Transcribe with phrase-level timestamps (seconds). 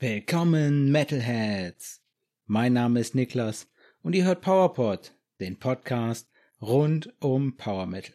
[0.00, 2.02] Willkommen Metalheads!
[2.46, 3.66] Mein Name ist Niklas
[4.00, 6.30] und ihr hört PowerPod, den Podcast
[6.62, 8.14] rund um Power Metal.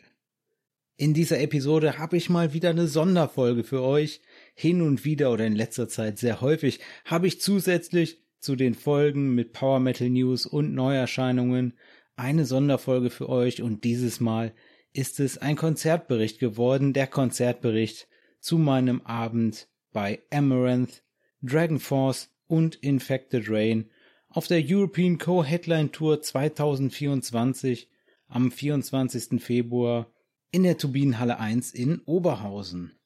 [0.95, 4.21] In dieser Episode habe ich mal wieder eine Sonderfolge für euch.
[4.55, 9.35] Hin und wieder oder in letzter Zeit sehr häufig habe ich zusätzlich zu den Folgen
[9.35, 11.73] mit Power Metal News und Neuerscheinungen
[12.15, 14.53] eine Sonderfolge für euch und dieses Mal
[14.93, 18.07] ist es ein Konzertbericht geworden, der Konzertbericht
[18.39, 21.03] zu meinem Abend bei Amaranth,
[21.45, 23.89] Dragon Force und Infected Rain
[24.29, 27.89] auf der European Co-Headline Tour 2024
[28.29, 29.43] am 24.
[29.43, 30.09] Februar
[30.51, 32.97] in der Turbinenhalle 1 in Oberhausen.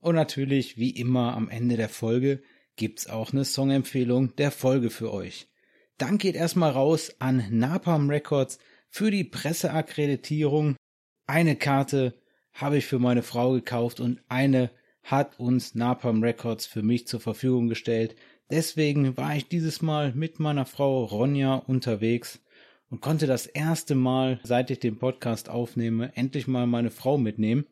[0.00, 2.42] Und natürlich, wie immer am Ende der Folge,
[2.76, 5.48] gibt's auch eine Songempfehlung der Folge für euch.
[5.96, 8.58] Dank geht erstmal raus an Napalm Records
[8.90, 10.76] für die Presseakkreditierung.
[11.26, 12.20] Eine Karte
[12.52, 14.70] habe ich für meine Frau gekauft und eine
[15.02, 18.16] hat uns Napalm Records für mich zur Verfügung gestellt.
[18.50, 22.40] Deswegen war ich dieses Mal mit meiner Frau Ronja unterwegs
[22.90, 27.66] und konnte das erste Mal, seit ich den Podcast aufnehme, endlich mal meine Frau mitnehmen.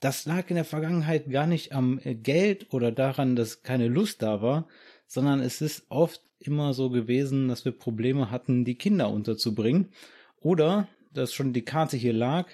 [0.00, 4.42] Das lag in der Vergangenheit gar nicht am Geld oder daran, dass keine Lust da
[4.42, 4.66] war,
[5.06, 9.90] sondern es ist oft immer so gewesen, dass wir Probleme hatten, die Kinder unterzubringen
[10.40, 12.48] oder dass schon die Karte hier lag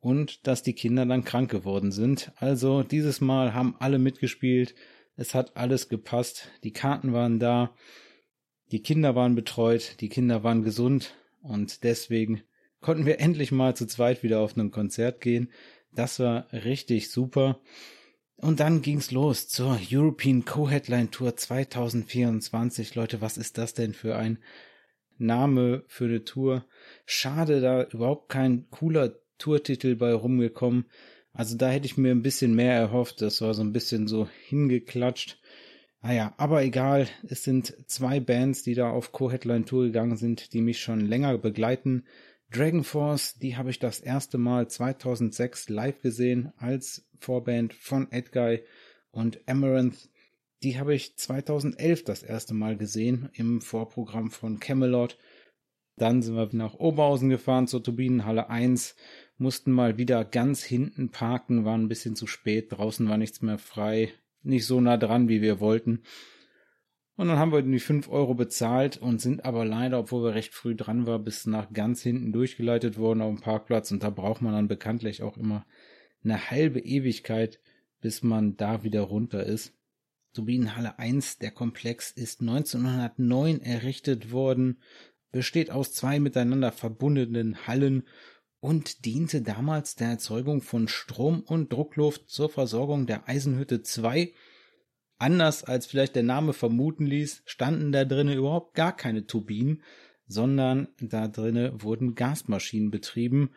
[0.00, 2.32] und dass die Kinder dann krank geworden sind.
[2.36, 4.74] Also dieses Mal haben alle mitgespielt,
[5.16, 7.74] es hat alles gepasst, die Karten waren da,
[8.70, 12.42] die Kinder waren betreut, die Kinder waren gesund und deswegen
[12.80, 15.50] konnten wir endlich mal zu zweit wieder auf ein Konzert gehen.
[15.92, 17.60] Das war richtig super.
[18.36, 22.94] Und dann ging's los zur European Co-Headline Tour 2024.
[22.94, 24.38] Leute, was ist das denn für ein
[25.16, 26.64] Name für eine Tour?
[27.04, 30.86] Schade, da überhaupt kein cooler Tourtitel bei rumgekommen.
[31.32, 33.22] Also da hätte ich mir ein bisschen mehr erhofft.
[33.22, 35.38] Das war so ein bisschen so hingeklatscht.
[36.00, 37.08] Naja, ah aber egal.
[37.28, 41.36] Es sind zwei Bands, die da auf Co-Headline Tour gegangen sind, die mich schon länger
[41.38, 42.04] begleiten.
[42.50, 48.62] Dragon Force, die habe ich das erste Mal 2006 live gesehen als Vorband von Edguy
[49.10, 50.08] und Amaranth.
[50.62, 55.18] Die habe ich 2011 das erste Mal gesehen im Vorprogramm von Camelot.
[55.96, 58.96] Dann sind wir nach Oberhausen gefahren zur Turbinenhalle 1,
[59.38, 63.58] mussten mal wieder ganz hinten parken, waren ein bisschen zu spät, draußen war nichts mehr
[63.58, 64.12] frei,
[64.42, 66.02] nicht so nah dran, wie wir wollten.
[67.16, 70.54] Und dann haben wir die 5 Euro bezahlt und sind aber leider, obwohl wir recht
[70.54, 73.90] früh dran waren, bis nach ganz hinten durchgeleitet worden auf dem Parkplatz.
[73.90, 75.66] Und da braucht man dann bekanntlich auch immer
[76.22, 77.58] eine halbe Ewigkeit,
[78.00, 79.74] bis man da wieder runter ist.
[80.32, 84.78] Turbinenhalle 1, der Komplex, ist 1909 errichtet worden,
[85.32, 88.04] besteht aus zwei miteinander verbundenen Hallen
[88.60, 94.32] und diente damals der Erzeugung von Strom und Druckluft zur Versorgung der Eisenhütte 2
[95.18, 99.82] Anders als vielleicht der Name vermuten ließ, standen da drinnen überhaupt gar keine Turbinen,
[100.28, 103.50] sondern da drinnen wurden Gasmaschinen betrieben.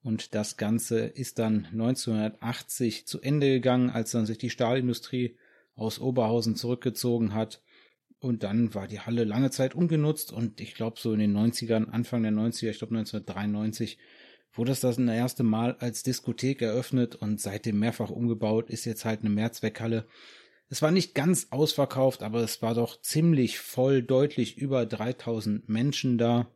[0.00, 5.36] Und das Ganze ist dann 1980 zu Ende gegangen, als dann sich die Stahlindustrie
[5.74, 7.62] aus Oberhausen zurückgezogen hat.
[8.20, 10.32] Und dann war die Halle lange Zeit ungenutzt.
[10.32, 13.98] Und ich glaube so in den 90ern, Anfang der 90er, ich glaube 1993,
[14.52, 19.20] wurde das das erste Mal als Diskothek eröffnet und seitdem mehrfach umgebaut, ist jetzt halt
[19.20, 20.06] eine Mehrzweckhalle
[20.70, 26.18] es war nicht ganz ausverkauft, aber es war doch ziemlich voll, deutlich über 3000 Menschen
[26.18, 26.46] da.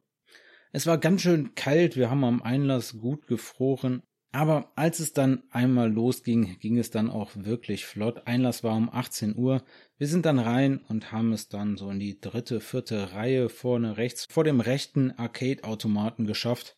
[0.70, 5.42] Es war ganz schön kalt, wir haben am Einlass gut gefroren, aber als es dann
[5.50, 8.26] einmal losging, ging es dann auch wirklich flott.
[8.26, 9.62] Einlass war um 18 Uhr.
[9.96, 13.96] Wir sind dann rein und haben es dann so in die dritte, vierte Reihe vorne
[13.96, 16.76] rechts vor dem rechten Arcade-Automaten geschafft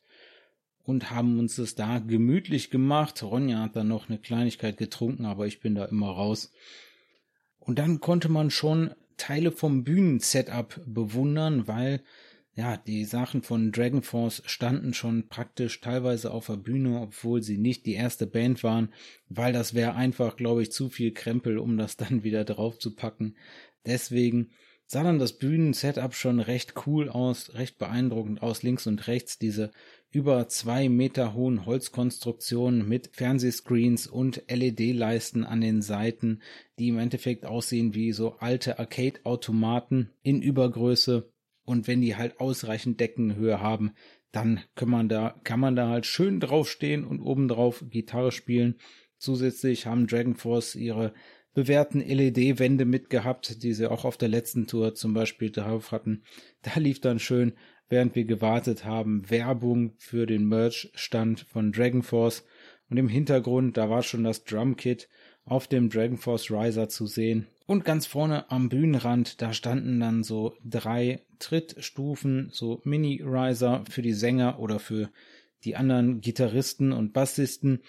[0.85, 3.23] und haben uns es da gemütlich gemacht.
[3.23, 6.53] Ronja hat dann noch eine Kleinigkeit getrunken, aber ich bin da immer raus.
[7.59, 12.03] Und dann konnte man schon Teile vom Bühnensetup bewundern, weil
[12.57, 17.59] ja, die Sachen von Dragon Force standen schon praktisch teilweise auf der Bühne, obwohl sie
[17.59, 18.93] nicht die erste Band waren,
[19.29, 22.95] weil das wäre einfach, glaube ich, zu viel Krempel, um das dann wieder drauf zu
[22.95, 23.35] packen.
[23.87, 24.51] Deswegen
[24.87, 29.73] sah dann das Bühnensetup schon recht cool aus, recht beeindruckend aus, links und rechts diese
[30.15, 36.41] über zwei Meter hohen Holzkonstruktionen mit Fernsehscreens und LED-Leisten an den Seiten,
[36.79, 41.31] die im Endeffekt aussehen wie so alte Arcade-Automaten in Übergröße.
[41.65, 43.93] Und wenn die halt ausreichend Deckenhöhe haben,
[44.31, 48.77] dann kann man da, kann man da halt schön draufstehen und obendrauf Gitarre spielen.
[49.19, 51.13] Zusätzlich haben Dragon Force ihre
[51.55, 56.23] bewährten LED-Wände mitgehabt, die sie auch auf der letzten Tour zum Beispiel drauf hatten.
[56.63, 57.55] Da lief dann schön
[57.89, 62.45] während wir gewartet haben, Werbung für den Merch-Stand von Dragon Force.
[62.91, 65.09] Und im Hintergrund, da war schon das Drumkit
[65.45, 67.47] auf dem Dragon Force Riser zu sehen.
[67.67, 74.13] Und ganz vorne am Bühnenrand, da standen dann so drei Trittstufen, so Mini-Riser für die
[74.13, 75.11] Sänger oder für
[75.65, 77.81] die anderen Gitarristen und Bassisten.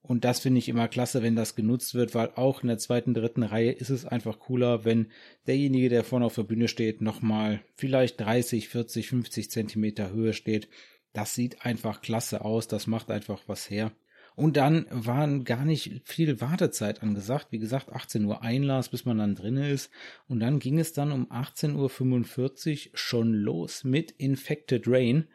[0.00, 3.14] Und das finde ich immer klasse, wenn das genutzt wird, weil auch in der zweiten,
[3.14, 5.08] dritten Reihe ist es einfach cooler, wenn
[5.46, 10.68] derjenige, der vorne auf der Bühne steht, nochmal vielleicht 30, 40, 50 Zentimeter Höhe steht.
[11.12, 13.92] Das sieht einfach klasse aus, das macht einfach was her.
[14.38, 17.48] Und dann waren gar nicht viel Wartezeit angesagt.
[17.50, 19.90] Wie gesagt, 18 Uhr Einlass, bis man dann drinne ist.
[20.28, 25.26] Und dann ging es dann um 18.45 Uhr schon los mit Infected Rain.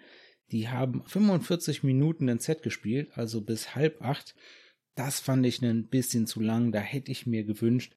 [0.54, 4.36] Die haben 45 Minuten ein Set gespielt, also bis halb acht.
[4.94, 6.72] Das fand ich ein bisschen zu lang.
[6.72, 7.96] Da hätte ich mir gewünscht,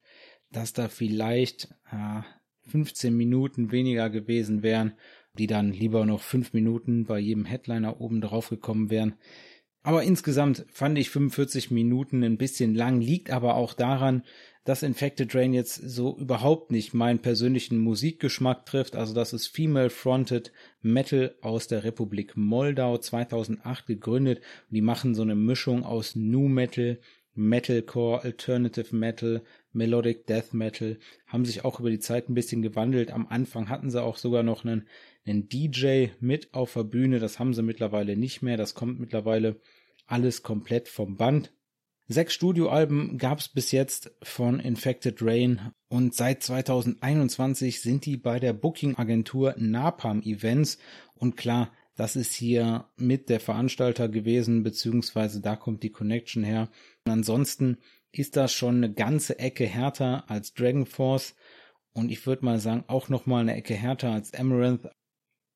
[0.51, 2.21] dass da vielleicht äh,
[2.69, 4.93] 15 Minuten weniger gewesen wären,
[5.37, 9.13] die dann lieber noch fünf Minuten bei jedem Headliner oben drauf gekommen wären.
[9.83, 14.23] Aber insgesamt fand ich 45 Minuten ein bisschen lang, liegt aber auch daran,
[14.67, 18.97] dass Infected Rain jetzt so überhaupt nicht meinen persönlichen Musikgeschmack trifft.
[18.97, 24.39] Also das ist Female Fronted Metal aus der Republik Moldau 2008 gegründet.
[24.39, 26.99] Und die machen so eine Mischung aus New Metal,
[27.33, 29.41] Metalcore, Alternative Metal,
[29.71, 33.11] Melodic Death Metal, haben sich auch über die Zeit ein bisschen gewandelt.
[33.11, 34.85] Am Anfang hatten sie auch sogar noch einen,
[35.25, 37.19] einen DJ mit auf der Bühne.
[37.19, 38.57] Das haben sie mittlerweile nicht mehr.
[38.57, 39.61] Das kommt mittlerweile
[40.07, 41.53] alles komplett vom Band.
[42.09, 48.39] Sechs Studioalben gab es bis jetzt von Infected Rain und seit 2021 sind die bei
[48.39, 50.77] der Booking-Agentur Napalm Events
[51.15, 56.69] und klar, das ist hier mit der Veranstalter gewesen, beziehungsweise da kommt die Connection her.
[57.05, 57.77] Und ansonsten
[58.13, 61.35] ist das schon eine ganze Ecke härter als Dragon Force
[61.91, 64.87] und ich würde mal sagen auch nochmal eine Ecke härter als Amaranth.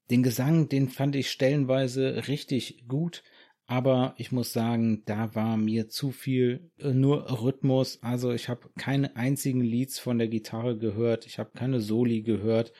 [0.09, 3.23] Den Gesang, den fand ich stellenweise richtig gut
[3.71, 8.03] aber ich muss sagen, da war mir zu viel äh, nur Rhythmus.
[8.03, 12.73] Also ich habe keine einzigen Leads von der Gitarre gehört, ich habe keine Soli gehört,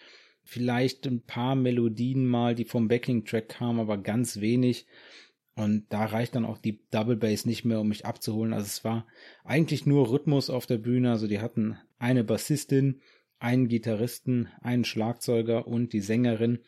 [0.43, 4.85] vielleicht ein paar Melodien mal, die vom Backing-Track kamen, aber ganz wenig.
[5.55, 8.51] Und da reicht dann auch die Double Bass nicht mehr, um mich abzuholen.
[8.51, 9.07] Also es war
[9.45, 11.11] eigentlich nur Rhythmus auf der Bühne.
[11.11, 12.99] Also die hatten eine Bassistin,
[13.39, 16.59] einen Gitarristen, einen Schlagzeuger und die Sängerin.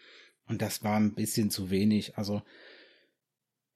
[0.48, 2.18] Und das war ein bisschen zu wenig.
[2.18, 2.42] Also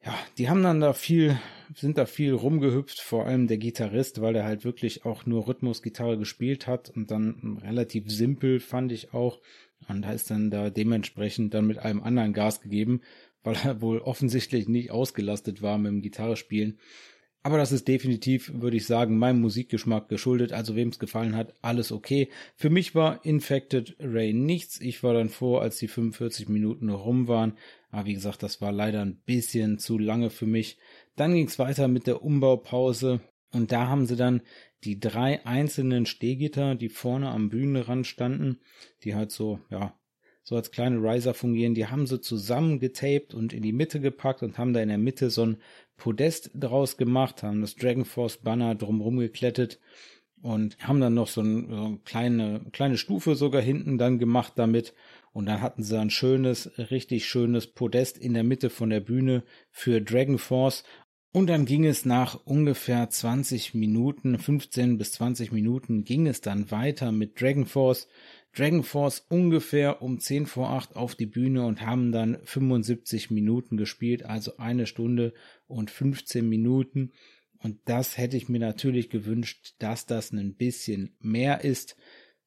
[0.07, 1.37] ja, die haben dann da viel,
[1.75, 6.17] sind da viel rumgehüpft, vor allem der Gitarrist, weil er halt wirklich auch nur Rhythmusgitarre
[6.17, 9.41] gespielt hat und dann relativ simpel fand ich auch.
[9.89, 13.01] Und da ist dann da dementsprechend dann mit einem anderen Gas gegeben,
[13.43, 16.79] weil er wohl offensichtlich nicht ausgelastet war mit dem Gitarrespielen.
[17.47, 20.51] Aber das ist definitiv, würde ich sagen, meinem Musikgeschmack geschuldet.
[20.51, 22.27] Also wem es gefallen hat, alles okay.
[22.57, 24.81] Für mich war Infected Rain nichts.
[24.81, 27.53] Ich war dann froh, als die 45 Minuten rum waren.
[27.89, 30.77] Aber wie gesagt, das war leider ein bisschen zu lange für mich.
[31.15, 33.21] Dann ging es weiter mit der Umbaupause.
[33.53, 34.41] Und da haben sie dann
[34.83, 38.59] die drei einzelnen Stehgitter, die vorne am Bühnenrand standen,
[39.05, 39.97] die halt so, ja,
[40.47, 44.43] so als kleine Riser fungieren, die haben sie zusammen getaped und in die Mitte gepackt
[44.43, 45.57] und haben da in der Mitte so ein
[45.97, 49.77] Podest draus gemacht, haben das Dragon Force Banner drumherum geklettet
[50.41, 54.53] und haben dann noch so, ein, so eine kleine, kleine Stufe sogar hinten dann gemacht
[54.55, 54.93] damit.
[55.33, 59.43] Und dann hatten sie ein schönes, richtig schönes Podest in der Mitte von der Bühne
[59.69, 60.85] für Dragon Force.
[61.33, 66.71] Und dann ging es nach ungefähr 20 Minuten, 15 bis 20 Minuten, ging es dann
[66.71, 68.07] weiter mit Dragon Force.
[68.57, 73.77] Dragon Force ungefähr um 10 vor 8 auf die Bühne und haben dann 75 Minuten
[73.77, 75.33] gespielt, also eine Stunde
[75.67, 77.11] und 15 Minuten.
[77.59, 81.97] Und das hätte ich mir natürlich gewünscht, dass das ein bisschen mehr ist.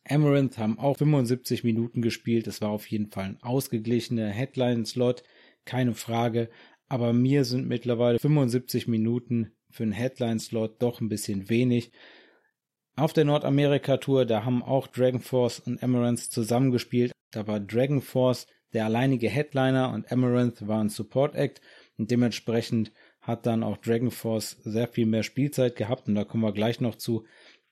[0.09, 2.49] Amaranth haben auch 75 Minuten gespielt.
[2.49, 5.23] Es war auf jeden Fall ein ausgeglichener Headline-Slot,
[5.65, 6.51] keine Frage.
[6.89, 11.93] Aber mir sind mittlerweile 75 Minuten für einen Headline-Slot doch ein bisschen wenig.
[13.01, 17.13] Auf der Nordamerika-Tour, da haben auch Dragon Force und Amaranth zusammengespielt.
[17.31, 21.63] Da war Dragon Force der alleinige Headliner und Amaranth war ein Support Act
[21.97, 22.93] und dementsprechend
[23.23, 26.83] hat dann auch Dragon Force sehr viel mehr Spielzeit gehabt und da kommen wir gleich
[26.83, 27.25] noch zu,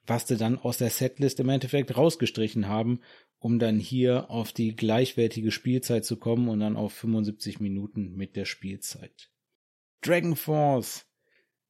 [0.07, 3.01] was sie dann aus der Setlist im Endeffekt rausgestrichen haben,
[3.39, 8.35] um dann hier auf die gleichwertige Spielzeit zu kommen und dann auf 75 Minuten mit
[8.35, 9.31] der Spielzeit.
[10.01, 11.05] Dragon Force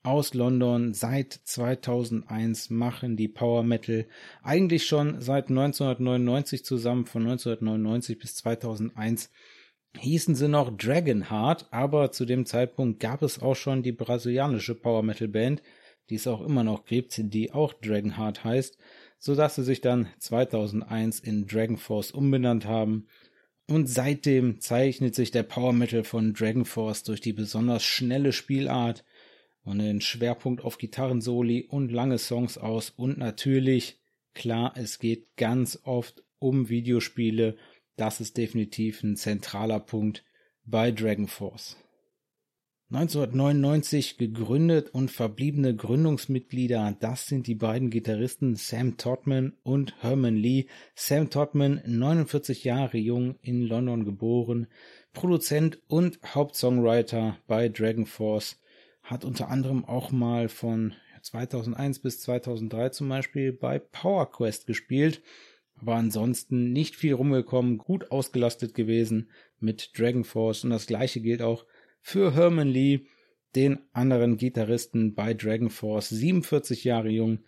[0.08, 4.06] aus London seit 2001 machen die Power Metal
[4.42, 9.30] eigentlich schon seit 1999 zusammen, von 1999 bis 2001
[9.98, 15.02] hießen sie noch Dragonheart, aber zu dem Zeitpunkt gab es auch schon die brasilianische Power
[15.02, 15.62] Metal Band,
[16.08, 18.78] die es auch immer noch gibt, die auch Dragonheart heißt,
[19.18, 23.08] so dass sie sich dann 2001 in Dragon Force umbenannt haben.
[23.66, 29.04] Und seitdem zeichnet sich der Power Metal von Dragon Force durch die besonders schnelle Spielart,
[29.64, 34.00] und einen Schwerpunkt auf Gitarrensoli und lange Songs aus und natürlich,
[34.34, 37.56] klar, es geht ganz oft um Videospiele.
[37.96, 40.24] Das ist definitiv ein zentraler Punkt
[40.64, 41.76] bei Dragon Force.
[42.90, 50.68] 1999 gegründet und verbliebene Gründungsmitglieder, das sind die beiden Gitarristen Sam Todman und Herman Lee.
[50.94, 54.68] Sam Todman, 49 Jahre jung, in London geboren,
[55.12, 58.58] Produzent und Hauptsongwriter bei Dragon Force,
[59.08, 65.22] hat unter anderem auch mal von 2001 bis 2003 zum Beispiel bei Power Quest gespielt,
[65.76, 71.40] aber ansonsten nicht viel rumgekommen, gut ausgelastet gewesen mit Dragon Force und das gleiche gilt
[71.40, 71.64] auch
[72.00, 73.06] für Herman Lee,
[73.54, 77.40] den anderen Gitarristen bei Dragon Force, 47 Jahre jung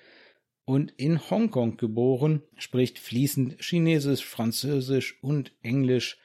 [0.65, 6.19] und in Hongkong geboren, spricht fließend Chinesisch, Französisch und Englisch.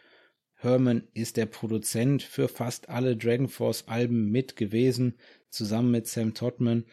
[0.65, 5.15] Herman ist der Produzent für fast alle Dragon Force Alben mit gewesen,
[5.49, 6.83] zusammen mit Sam Todman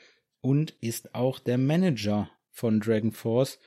[0.40, 3.58] und ist auch der Manager von Dragon Force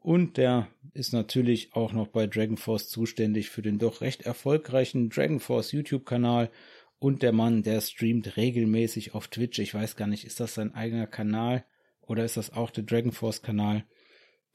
[0.00, 5.10] und der ist natürlich auch noch bei Dragon Force zuständig für den doch recht erfolgreichen
[5.10, 6.50] Dragon Force YouTube Kanal
[6.98, 9.58] und der Mann, der streamt regelmäßig auf Twitch.
[9.58, 11.64] Ich weiß gar nicht, ist das sein eigener Kanal
[12.00, 13.84] oder ist das auch der Dragon Force Kanal?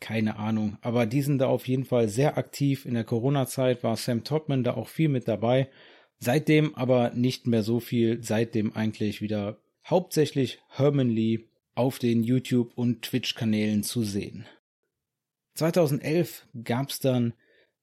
[0.04, 0.78] Keine Ahnung.
[0.82, 2.86] Aber die sind da auf jeden Fall sehr aktiv.
[2.86, 5.70] In der Corona-Zeit war Sam Topman da auch viel mit dabei.
[6.20, 8.22] Seitdem aber nicht mehr so viel.
[8.22, 14.46] Seitdem eigentlich wieder hauptsächlich Herman Lee auf den YouTube- und Twitch-Kanälen zu sehen.
[15.54, 17.34] 2011 gab's dann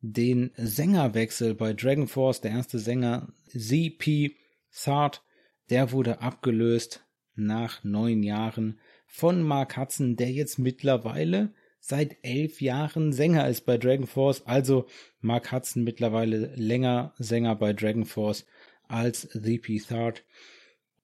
[0.02, 2.42] den Sängerwechsel bei Dragon Force.
[2.42, 4.36] Der erste Sänger ZP
[4.70, 5.22] Third,
[5.70, 7.02] der wurde abgelöst
[7.34, 13.78] nach neun Jahren von Mark Hudson, der jetzt mittlerweile seit elf Jahren Sänger ist bei
[13.78, 14.46] Dragon Force.
[14.46, 14.86] Also
[15.20, 18.46] Mark Hudson mittlerweile länger Sänger bei Dragon Force
[18.86, 20.24] als The Third.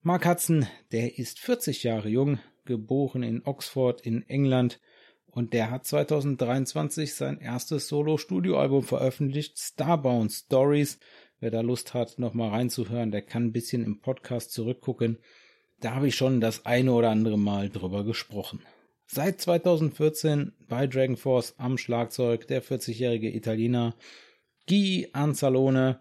[0.02, 4.80] Mark Hudson, der ist 40 Jahre jung, geboren in Oxford in England
[5.36, 10.98] und der hat 2023 sein erstes Solo-Studioalbum veröffentlicht, Starbound Stories.
[11.40, 15.18] Wer da Lust hat, nochmal reinzuhören, der kann ein bisschen im Podcast zurückgucken.
[15.80, 18.62] Da habe ich schon das eine oder andere Mal drüber gesprochen.
[19.06, 23.94] Seit 2014 bei Dragon Force am Schlagzeug der 40-jährige Italiener
[24.68, 26.00] Guy Anzalone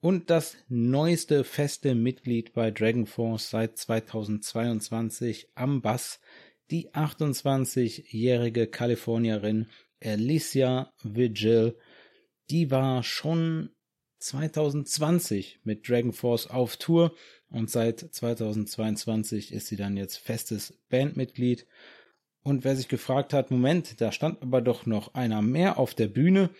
[0.00, 6.20] und das neueste feste Mitglied bei Dragon Force seit 2022 am Bass,
[6.70, 9.66] die 28-jährige Kalifornierin
[10.02, 11.76] Alicia Vigil.
[12.50, 13.70] Die war schon
[14.18, 17.12] 2020 mit Dragon Force auf Tour
[17.50, 21.66] und seit 2022 ist sie dann jetzt festes Bandmitglied.
[22.46, 26.06] Und wer sich gefragt hat, Moment, da stand aber doch noch einer mehr auf der
[26.06, 26.50] Bühne.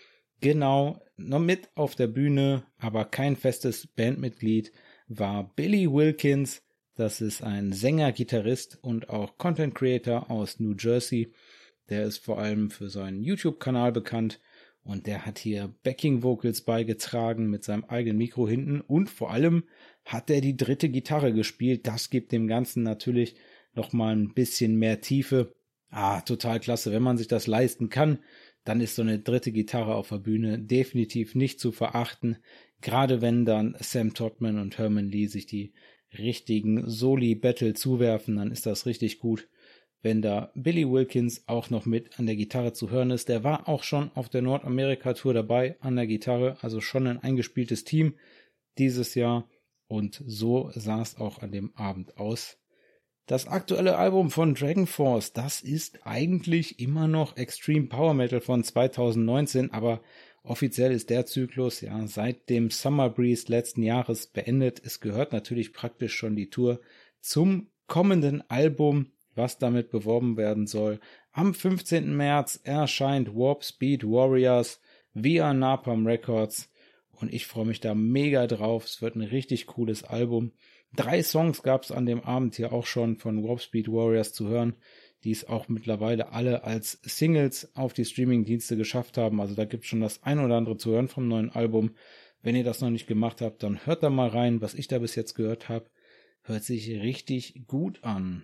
[0.41, 4.73] Genau, noch mit auf der Bühne, aber kein festes Bandmitglied
[5.07, 6.61] war Billy Wilkins.
[6.95, 11.31] Das ist ein Sänger, Gitarrist und auch Content Creator aus New Jersey.
[11.87, 14.41] Der ist vor allem für seinen YouTube-Kanal bekannt
[14.83, 19.63] und der hat hier Backing Vocals beigetragen mit seinem eigenen Mikro hinten und vor allem
[20.03, 21.87] hat er die dritte Gitarre gespielt.
[21.87, 23.35] Das gibt dem Ganzen natürlich
[23.73, 25.55] nochmal ein bisschen mehr Tiefe.
[25.89, 26.91] Ah, total klasse.
[26.91, 28.19] Wenn man sich das leisten kann,
[28.63, 32.37] dann ist so eine dritte Gitarre auf der Bühne definitiv nicht zu verachten.
[32.81, 35.73] Gerade wenn dann Sam Todman und Herman Lee sich die
[36.17, 39.47] richtigen Soli-Battle zuwerfen, dann ist das richtig gut
[40.01, 43.29] wenn da Billy Wilkins auch noch mit an der Gitarre zu hören ist.
[43.29, 47.83] Der war auch schon auf der Nordamerika-Tour dabei an der Gitarre, also schon ein eingespieltes
[47.83, 48.15] Team
[48.77, 49.49] dieses Jahr.
[49.87, 52.57] Und so sah es auch an dem Abend aus.
[53.27, 58.63] Das aktuelle Album von Dragon Force, das ist eigentlich immer noch Extreme Power Metal von
[58.63, 60.01] 2019, aber
[60.43, 64.81] offiziell ist der Zyklus ja seit dem Summer Breeze letzten Jahres beendet.
[64.83, 66.79] Es gehört natürlich praktisch schon die Tour
[67.19, 70.99] zum kommenden Album was damit beworben werden soll.
[71.31, 72.15] Am 15.
[72.15, 74.81] März erscheint Warp Speed Warriors
[75.13, 76.69] via Napalm Records
[77.11, 78.85] und ich freue mich da mega drauf.
[78.85, 80.51] Es wird ein richtig cooles Album.
[80.97, 84.47] Drei Songs gab es an dem Abend hier auch schon von Warp Speed Warriors zu
[84.47, 84.73] hören,
[85.23, 89.39] die es auch mittlerweile alle als Singles auf die Streaming-Dienste geschafft haben.
[89.39, 91.91] Also da gibt es schon das ein oder andere zu hören vom neuen Album.
[92.41, 94.97] Wenn ihr das noch nicht gemacht habt, dann hört da mal rein, was ich da
[94.97, 95.87] bis jetzt gehört habe.
[96.41, 98.43] Hört sich richtig gut an.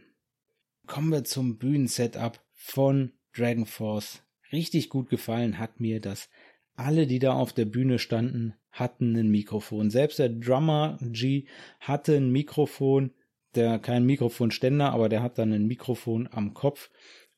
[0.85, 4.21] Kommen wir zum Bühnensetup von Dragon Force.
[4.51, 6.29] Richtig gut gefallen hat mir, dass
[6.75, 9.89] alle, die da auf der Bühne standen, hatten ein Mikrofon.
[9.89, 11.45] Selbst der Drummer G
[11.79, 13.11] hatte ein Mikrofon,
[13.55, 16.89] der kein Mikrofonständer, aber der hat dann ein Mikrofon am Kopf.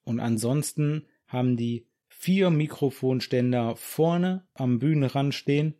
[0.03, 5.75] Und ansonsten haben die vier Mikrofonständer vorne am Bühnenrand stehen,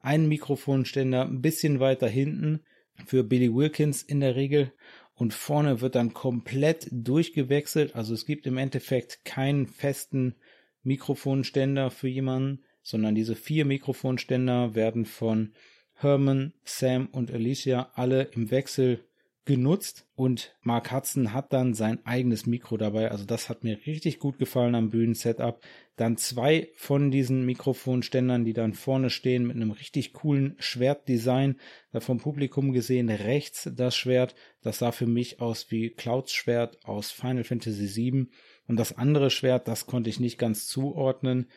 [0.00, 2.60] einen Mikrofonständer ein bisschen weiter hinten
[3.06, 4.72] für Billy Wilkins in der Regel
[5.14, 7.94] und vorne wird dann komplett durchgewechselt.
[7.94, 10.34] Also es gibt im Endeffekt keinen festen
[10.82, 15.52] Mikrofonständer für jemanden, sondern diese vier Mikrofonständer werden von
[15.94, 19.00] Herman, Sam und Alicia alle im Wechsel
[19.44, 23.10] genutzt und Mark Hudson hat dann sein eigenes Mikro dabei.
[23.10, 25.60] Also das hat mir richtig gut gefallen am Bühnensetup.
[25.96, 31.56] Dann zwei von diesen Mikrofonständern, die dann vorne stehen mit einem richtig coolen Schwertdesign.
[31.90, 34.36] Da vom Publikum gesehen rechts das Schwert.
[34.62, 38.26] Das sah für mich aus wie Clouds Schwert aus Final Fantasy VII.
[38.68, 41.48] Und das andere Schwert, das konnte ich nicht ganz zuordnen.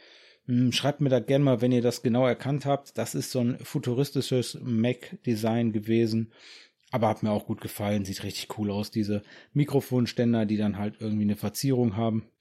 [0.50, 2.98] Hm, schreibt mir da gerne mal, wenn ihr das genau erkannt habt.
[2.98, 6.32] Das ist so ein futuristisches Mac-Design gewesen.
[6.90, 9.22] Aber hat mir auch gut gefallen, sieht richtig cool aus, diese
[9.54, 12.32] Mikrofonständer, die dann halt irgendwie eine Verzierung haben.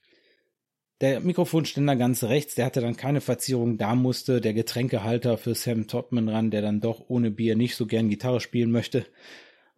[1.01, 5.85] Der Mikrofonständer ganz rechts, der hatte dann keine Verzierung, da musste der Getränkehalter für Sam
[5.85, 9.05] Topman ran, der dann doch ohne Bier nicht so gern Gitarre spielen möchte.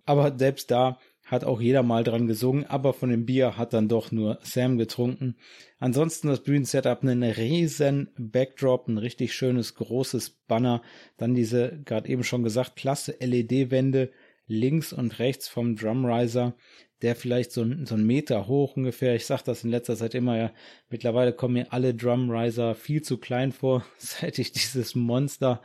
[0.05, 0.99] Aber selbst da
[1.31, 4.77] hat auch jeder mal dran gesungen, aber von dem Bier hat dann doch nur Sam
[4.77, 5.37] getrunken.
[5.79, 10.81] Ansonsten das Bühnensetup, einen riesen Backdrop, ein richtig schönes großes Banner,
[11.15, 14.11] dann diese, gerade eben schon gesagt, klasse LED-Wände,
[14.45, 16.53] links und rechts vom Drumriser,
[17.01, 19.15] der vielleicht so, so einen Meter hoch ungefähr.
[19.15, 20.51] Ich sage das in letzter Zeit immer, ja,
[20.89, 25.61] mittlerweile kommen mir alle Drumriser viel zu klein vor, seit ich dieses Monster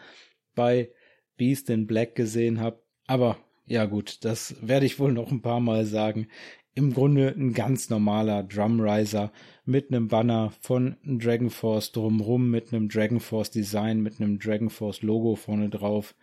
[0.54, 0.90] bei
[1.36, 2.80] Beast in Black gesehen habe.
[3.08, 6.28] Aber ja gut, das werde ich wohl noch ein paar Mal sagen.
[6.74, 9.32] Im Grunde ein ganz normaler Drumriser
[9.64, 14.68] mit einem Banner von Dragon Force drumrum, mit einem Dragon Force Design, mit einem Dragon
[14.68, 16.14] Force Logo vorne drauf.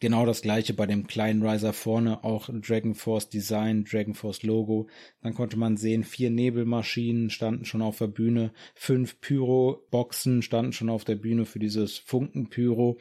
[0.00, 4.88] Genau das gleiche bei dem kleinen Riser vorne, auch Dragon Force Design, Dragon Force Logo.
[5.22, 10.88] Dann konnte man sehen, vier Nebelmaschinen standen schon auf der Bühne, fünf Pyro-Boxen standen schon
[10.88, 12.98] auf der Bühne für dieses Funkenpyro.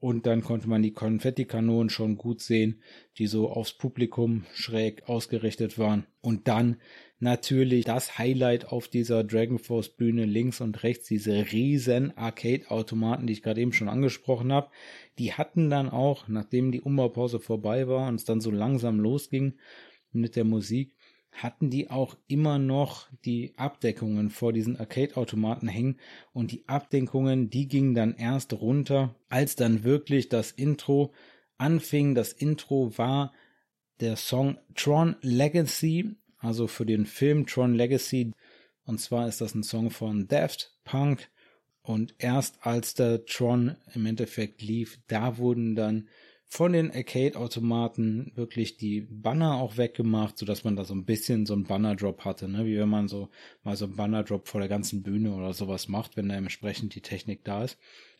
[0.00, 2.82] Und dann konnte man die Konfettikanonen schon gut sehen,
[3.18, 6.06] die so aufs Publikum schräg ausgerichtet waren.
[6.20, 6.76] Und dann
[7.18, 13.32] natürlich das Highlight auf dieser Dragon Force Bühne links und rechts, diese riesen Arcade-Automaten, die
[13.32, 14.70] ich gerade eben schon angesprochen habe.
[15.18, 19.54] Die hatten dann auch, nachdem die Umbaupause vorbei war und es dann so langsam losging
[20.12, 20.94] mit der Musik,
[21.42, 25.98] hatten die auch immer noch die Abdeckungen vor diesen Arcade-Automaten hängen
[26.32, 31.12] und die Abdeckungen, die gingen dann erst runter, als dann wirklich das Intro
[31.56, 32.14] anfing.
[32.14, 33.32] Das Intro war
[34.00, 38.32] der Song Tron Legacy, also für den Film Tron Legacy.
[38.84, 41.28] Und zwar ist das ein Song von Daft Punk.
[41.82, 46.08] Und erst als der Tron im Endeffekt lief, da wurden dann
[46.50, 51.52] von den Arcade-Automaten wirklich die Banner auch weggemacht, sodass man da so ein bisschen so
[51.52, 52.64] einen Banner-Drop hatte, ne?
[52.64, 53.28] wie wenn man so
[53.62, 57.02] mal so einen Banner-Drop vor der ganzen Bühne oder sowas macht, wenn da entsprechend die
[57.02, 57.78] Technik da ist.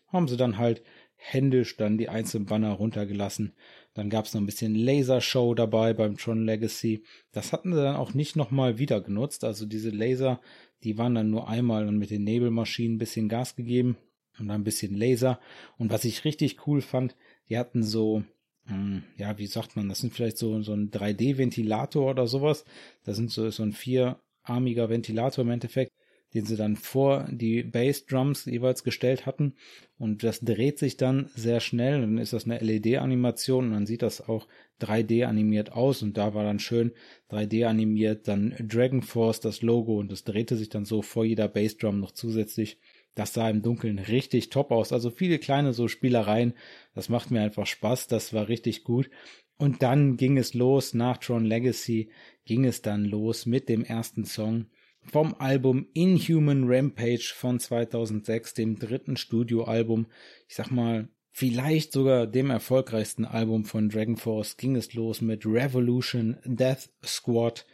[0.08, 0.82] Haben sie dann halt
[1.16, 3.54] händisch dann die einzelnen Banner runtergelassen.
[3.94, 7.02] Dann gab es noch ein bisschen Lasershow dabei beim Tron Legacy.
[7.32, 9.42] Das hatten sie dann auch nicht nochmal wieder genutzt.
[9.42, 10.40] Also diese Laser,
[10.84, 13.96] die waren dann nur einmal und mit den Nebelmaschinen ein bisschen Gas gegeben
[14.38, 15.40] und dann ein bisschen Laser.
[15.78, 17.16] Und was ich richtig cool fand,
[17.48, 18.22] die hatten so,
[18.66, 22.64] hm, ja, wie sagt man, das sind vielleicht so, so ein 3D-Ventilator oder sowas.
[23.04, 25.92] Das sind so, so ein vierarmiger Ventilator im Endeffekt,
[26.34, 29.54] den sie dann vor die Bassdrums jeweils gestellt hatten.
[29.98, 32.00] Und das dreht sich dann sehr schnell.
[32.02, 34.46] Dann ist das eine LED-Animation und dann sieht das auch
[34.78, 36.02] 3D animiert aus.
[36.02, 36.92] Und da war dann schön
[37.30, 39.98] 3D animiert, dann Dragon Force, das Logo.
[39.98, 42.78] Und das drehte sich dann so vor jeder Bassdrum noch zusätzlich.
[43.18, 44.92] Das sah im Dunkeln richtig top aus.
[44.92, 46.54] Also viele kleine so Spielereien.
[46.94, 48.07] Das macht mir einfach Spaß.
[48.07, 49.11] Das war richtig gut.
[49.57, 52.11] Und dann ging es los nach Tron Legacy,
[52.44, 54.66] ging es dann los mit dem ersten Song
[55.11, 60.07] vom Album Inhuman Rampage von 2006, dem dritten Studioalbum.
[60.46, 65.46] Ich sag mal, vielleicht sogar dem erfolgreichsten Album von Dragon Force ging es los mit
[65.46, 67.66] Revolution Death Squad.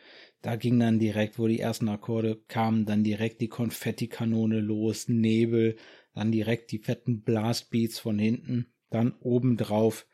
[0.45, 5.77] Da ging dann direkt, wo die ersten Akkorde kamen, dann direkt die Konfettikanone los, Nebel,
[6.13, 10.07] dann direkt die fetten Blastbeats von hinten, dann obendrauf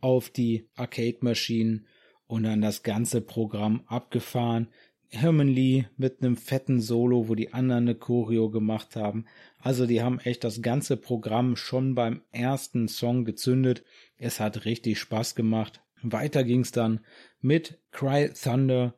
[0.00, 1.86] auf die Arcade-Maschinen
[2.26, 4.66] und dann das ganze Programm abgefahren.
[5.10, 9.26] Herman Lee mit einem fetten Solo, wo die anderen eine Choreo gemacht haben.
[9.60, 13.84] Also die haben echt das ganze Programm schon beim ersten Song gezündet.
[14.16, 15.82] Es hat richtig Spaß gemacht.
[16.02, 16.98] Weiter ging's dann
[17.40, 18.96] mit Cry Thunder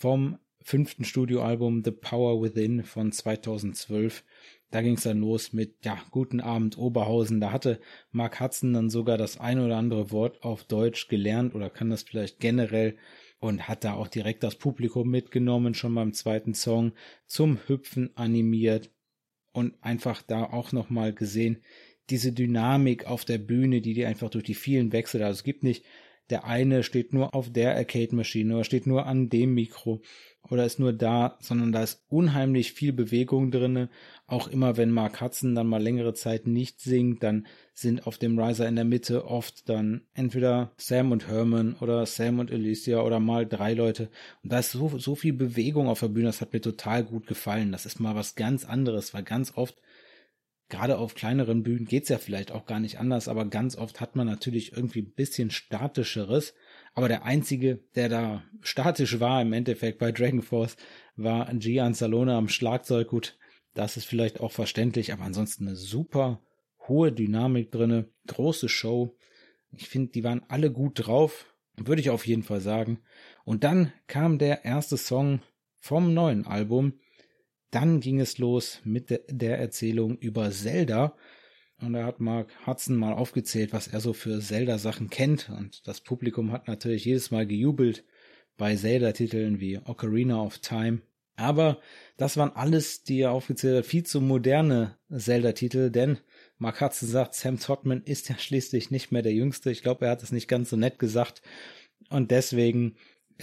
[0.00, 4.24] vom fünften Studioalbum The Power Within von 2012.
[4.70, 7.38] Da ging es dann los mit, ja, Guten Abend Oberhausen.
[7.38, 11.68] Da hatte Mark Hudson dann sogar das ein oder andere Wort auf Deutsch gelernt oder
[11.68, 12.96] kann das vielleicht generell
[13.40, 16.92] und hat da auch direkt das Publikum mitgenommen, schon beim zweiten Song
[17.26, 18.90] zum Hüpfen animiert
[19.52, 21.62] und einfach da auch nochmal gesehen,
[22.08, 25.62] diese Dynamik auf der Bühne, die die einfach durch die vielen Wechsel, also es gibt
[25.62, 25.84] nicht
[26.30, 30.00] der eine steht nur auf der Arcade-Maschine oder steht nur an dem Mikro
[30.48, 33.88] oder ist nur da, sondern da ist unheimlich viel Bewegung drinne.
[34.26, 38.38] Auch immer, wenn Mark Hudson dann mal längere Zeit nicht singt, dann sind auf dem
[38.38, 43.20] Riser in der Mitte oft dann entweder Sam und Herman oder Sam und Alicia oder
[43.20, 44.08] mal drei Leute.
[44.42, 47.26] Und da ist so, so viel Bewegung auf der Bühne, das hat mir total gut
[47.26, 47.70] gefallen.
[47.70, 49.76] Das ist mal was ganz anderes, weil ganz oft
[50.70, 54.16] gerade auf kleineren Bühnen geht's ja vielleicht auch gar nicht anders, aber ganz oft hat
[54.16, 56.54] man natürlich irgendwie ein bisschen statischeres.
[56.94, 60.76] Aber der einzige, der da statisch war im Endeffekt bei Dragon Force,
[61.16, 63.08] war Gian Salona am Schlagzeug.
[63.08, 63.36] Gut,
[63.74, 66.40] das ist vielleicht auch verständlich, aber ansonsten eine super
[66.88, 69.16] hohe Dynamik drinne, große Show.
[69.72, 73.00] Ich finde, die waren alle gut drauf, würde ich auf jeden Fall sagen.
[73.44, 75.40] Und dann kam der erste Song
[75.78, 76.94] vom neuen Album,
[77.70, 81.16] dann ging es los mit der Erzählung über Zelda.
[81.80, 85.48] Und da hat Mark Hudson mal aufgezählt, was er so für Zelda-Sachen kennt.
[85.48, 88.04] Und das Publikum hat natürlich jedes Mal gejubelt
[88.56, 91.00] bei Zelda-Titeln wie Ocarina of Time.
[91.36, 91.80] Aber
[92.18, 96.18] das waren alles, die er aufgezählt hat, viel zu moderne Zelda-Titel, denn
[96.58, 99.70] Mark Hudson sagt, Sam Todman ist ja schließlich nicht mehr der Jüngste.
[99.70, 101.40] Ich glaube, er hat es nicht ganz so nett gesagt.
[102.10, 102.96] Und deswegen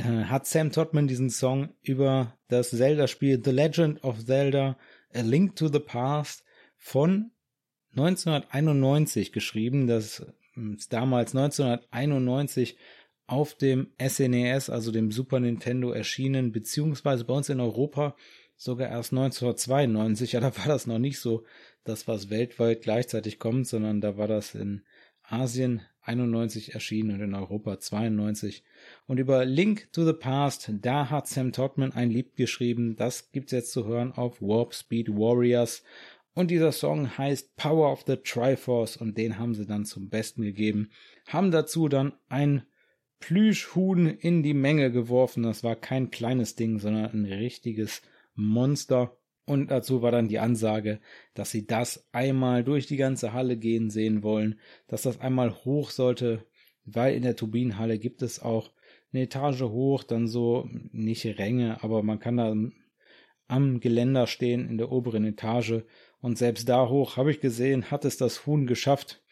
[0.03, 4.77] hat Sam Todman diesen Song über das Zelda-Spiel The Legend of Zelda
[5.13, 6.43] A Link to the Past
[6.75, 7.31] von
[7.91, 9.87] 1991 geschrieben.
[9.87, 10.25] Das
[10.75, 12.77] ist damals 1991
[13.25, 18.15] auf dem SNES, e also dem Super Nintendo, erschienen, beziehungsweise bei uns in Europa
[18.55, 20.33] sogar erst 1992.
[20.33, 21.43] Ja, da war das noch nicht so,
[21.83, 24.83] das was weltweit gleichzeitig kommt, sondern da war das in
[25.23, 28.63] Asien 91 erschienen und in Europa 92.
[29.05, 32.95] Und über Link to the Past, da hat Sam Todman ein Lied geschrieben.
[32.95, 35.83] Das gibt's jetzt zu hören auf Warp Speed Warriors.
[36.33, 40.43] Und dieser Song heißt Power of the Triforce und den haben sie dann zum Besten
[40.43, 40.91] gegeben.
[41.27, 42.63] Haben dazu dann ein
[43.19, 45.43] Plüschhuhn in die Menge geworfen.
[45.43, 48.01] Das war kein kleines Ding, sondern ein richtiges
[48.35, 49.16] Monster.
[49.47, 50.99] Und dazu war dann die Ansage,
[51.33, 55.89] dass sie das einmal durch die ganze Halle gehen sehen wollen, dass das einmal hoch
[55.89, 56.43] sollte,
[56.83, 58.71] weil in der Turbinenhalle gibt es auch
[59.13, 62.53] eine Etage hoch, dann so nicht Ränge, aber man kann da
[63.47, 65.83] am Geländer stehen in der oberen Etage.
[66.19, 69.23] Und selbst da hoch habe ich gesehen, hat es das Huhn geschafft.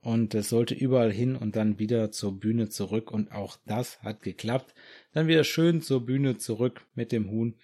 [0.00, 3.10] Und es sollte überall hin und dann wieder zur Bühne zurück.
[3.10, 4.74] Und auch das hat geklappt.
[5.12, 7.54] Dann wieder schön zur Bühne zurück mit dem Huhn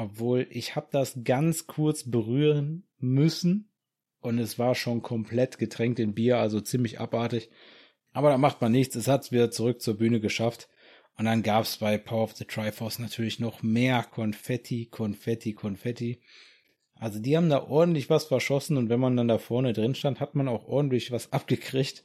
[0.00, 3.68] obwohl ich habe das ganz kurz berühren müssen
[4.20, 7.50] und es war schon komplett getränkt in Bier, also ziemlich abartig.
[8.14, 10.70] Aber da macht man nichts, es hat's wieder zurück zur Bühne geschafft.
[11.18, 16.22] Und dann gab's bei Power of the Triforce natürlich noch mehr Konfetti, Konfetti, Konfetti.
[16.94, 20.18] Also die haben da ordentlich was verschossen und wenn man dann da vorne drin stand,
[20.18, 22.04] hat man auch ordentlich was abgekriegt.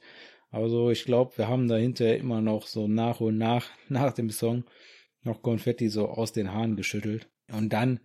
[0.50, 4.28] Also ich glaube, wir haben da hinterher immer noch so nach und nach, nach dem
[4.28, 4.64] Song,
[5.22, 7.30] noch Konfetti so aus den Haaren geschüttelt.
[7.50, 8.00] Und dann,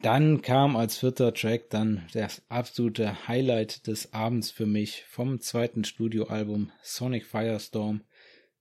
[0.00, 5.04] dann kam als vierter Track dann das absolute Highlight des Abends für mich.
[5.08, 8.04] Vom zweiten Studioalbum Sonic Firestorm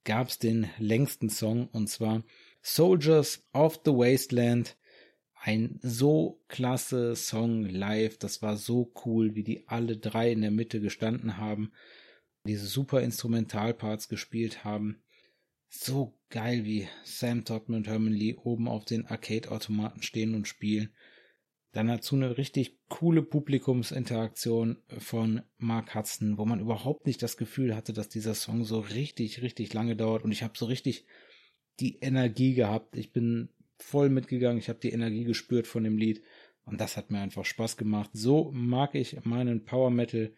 [0.04, 2.24] gab's den längsten Song und zwar
[2.62, 4.78] Soldiers of the Wasteland.
[5.40, 10.52] Ein so klasse Song live, das war so cool, wie die alle drei in der
[10.52, 11.72] Mitte gestanden haben,
[12.46, 15.04] diese super Instrumentalparts gespielt haben
[15.70, 20.94] so geil, wie Sam Todman und Herman Lee oben auf den Arcade-Automaten stehen und spielen.
[21.74, 27.76] Dann dazu eine richtig coole Publikumsinteraktion von Mark Hudson, wo man überhaupt nicht das Gefühl
[27.76, 30.24] hatte, dass dieser Song so richtig, richtig lange dauert.
[30.24, 31.06] Und ich habe so richtig
[31.80, 32.96] die Energie gehabt.
[32.96, 34.58] Ich bin voll mitgegangen.
[34.58, 36.24] Ich habe die Energie gespürt von dem Lied.
[36.66, 38.10] Und das hat mir einfach Spaß gemacht.
[38.14, 40.34] So mag ich meinen Power Metal.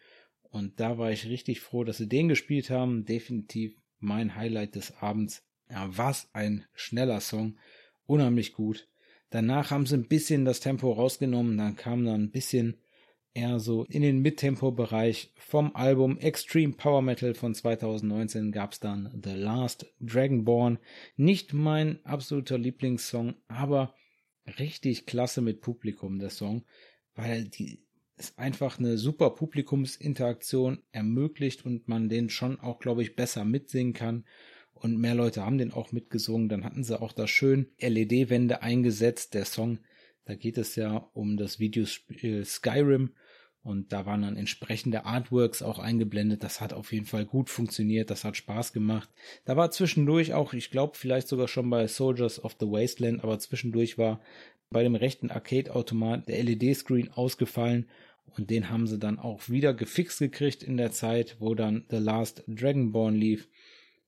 [0.50, 3.04] Und da war ich richtig froh, dass sie den gespielt haben.
[3.04, 5.42] Definitiv mein Highlight des Abends.
[5.70, 7.58] Ja, was ein schneller Song.
[8.06, 8.88] Unheimlich gut.
[9.30, 12.76] Danach haben sie ein bisschen das Tempo rausgenommen, dann kam dann ein bisschen
[13.32, 19.34] eher so in den Mittempo-Bereich vom Album Extreme Power Metal von 2019 gab's dann The
[19.34, 20.78] Last Dragonborn.
[21.16, 23.94] Nicht mein absoluter Lieblingssong, aber
[24.58, 26.64] richtig klasse mit Publikum, der Song,
[27.14, 27.84] weil die
[28.20, 33.92] es einfach eine super Publikumsinteraktion ermöglicht und man den schon auch, glaube ich, besser mitsingen
[33.92, 34.24] kann.
[34.72, 36.48] Und mehr Leute haben den auch mitgesungen.
[36.48, 39.34] Dann hatten sie auch da schön LED-Wände eingesetzt.
[39.34, 39.78] Der Song,
[40.24, 43.14] da geht es ja um das Videospiel Skyrim.
[43.62, 46.42] Und da waren dann entsprechende Artworks auch eingeblendet.
[46.42, 48.08] Das hat auf jeden Fall gut funktioniert.
[48.08, 49.10] Das hat Spaß gemacht.
[49.44, 53.38] Da war zwischendurch auch, ich glaube, vielleicht sogar schon bei Soldiers of the Wasteland, aber
[53.38, 54.22] zwischendurch war
[54.70, 57.88] bei dem rechten Arcade-Automat der LED-Screen ausgefallen
[58.36, 61.96] und den haben sie dann auch wieder gefixt gekriegt in der Zeit, wo dann The
[61.96, 63.48] Last Dragonborn lief.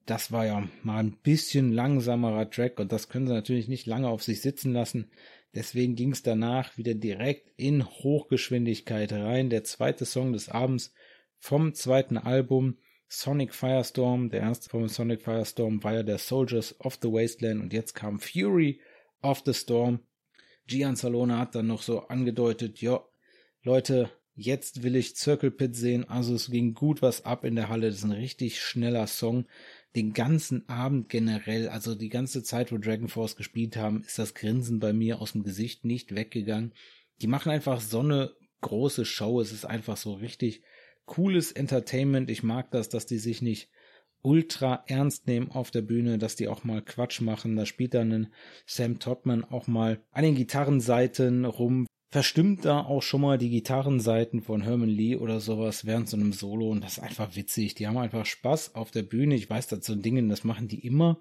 [0.06, 4.08] das war ja mal ein bisschen langsamerer Track und das können sie natürlich nicht lange
[4.08, 5.10] auf sich sitzen lassen.
[5.54, 9.50] Deswegen ging es danach wieder direkt in Hochgeschwindigkeit rein.
[9.50, 10.92] Der zweite Song des Abends
[11.38, 14.30] vom zweiten Album Sonic Firestorm.
[14.30, 18.18] Der erste vom Sonic Firestorm war ja der Soldiers of the Wasteland und jetzt kam
[18.18, 18.80] Fury
[19.20, 20.00] of the Storm.
[20.66, 23.04] Gian Salone hat dann noch so angedeutet, ja,
[23.62, 26.08] Leute, jetzt will ich Circle Pit sehen.
[26.08, 27.88] Also es ging gut was ab in der Halle.
[27.88, 29.46] Das ist ein richtig schneller Song
[29.94, 34.34] den ganzen Abend generell, also die ganze Zeit, wo Dragon Force gespielt haben, ist das
[34.34, 36.72] Grinsen bei mir aus dem Gesicht nicht weggegangen.
[37.20, 39.40] Die machen einfach so eine große Show.
[39.40, 40.62] Es ist einfach so richtig
[41.04, 42.30] cooles Entertainment.
[42.30, 43.68] Ich mag das, dass die sich nicht
[44.22, 47.56] ultra ernst nehmen auf der Bühne, dass die auch mal Quatsch machen.
[47.56, 48.32] Da spielt dann ein
[48.66, 54.42] Sam Todman auch mal an den Gitarrenseiten rum, verstimmt da auch schon mal die Gitarrenseiten
[54.42, 57.74] von Herman Lee oder sowas während so einem Solo und das ist einfach witzig.
[57.74, 59.34] Die haben einfach Spaß auf der Bühne.
[59.34, 61.18] Ich weiß, das so Dingen, das machen die immer,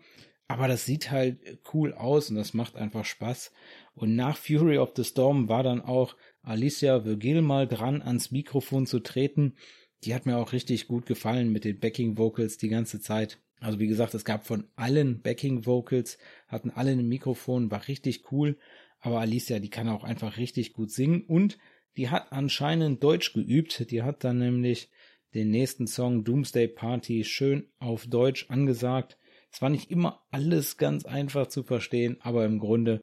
[0.49, 1.39] aber das sieht halt
[1.73, 3.54] cool aus und das macht einfach Spaß.
[3.95, 8.86] Und nach Fury of the Storm war dann auch Alicia Virgil mal dran, ans Mikrofon
[8.86, 9.56] zu treten.
[10.04, 13.39] Die hat mir auch richtig gut gefallen mit den Backing Vocals die ganze Zeit.
[13.62, 18.30] Also wie gesagt, es gab von allen Backing Vocals, hatten alle ein Mikrofon, war richtig
[18.34, 18.58] cool.
[19.02, 21.58] Aber Alicia, die kann auch einfach richtig gut singen und
[21.98, 23.92] die hat anscheinend Deutsch geübt.
[23.92, 24.90] Die hat dann nämlich
[25.34, 29.18] den nächsten Song Doomsday Party schön auf Deutsch angesagt.
[29.52, 33.02] Es war nicht immer alles ganz einfach zu verstehen, aber im Grunde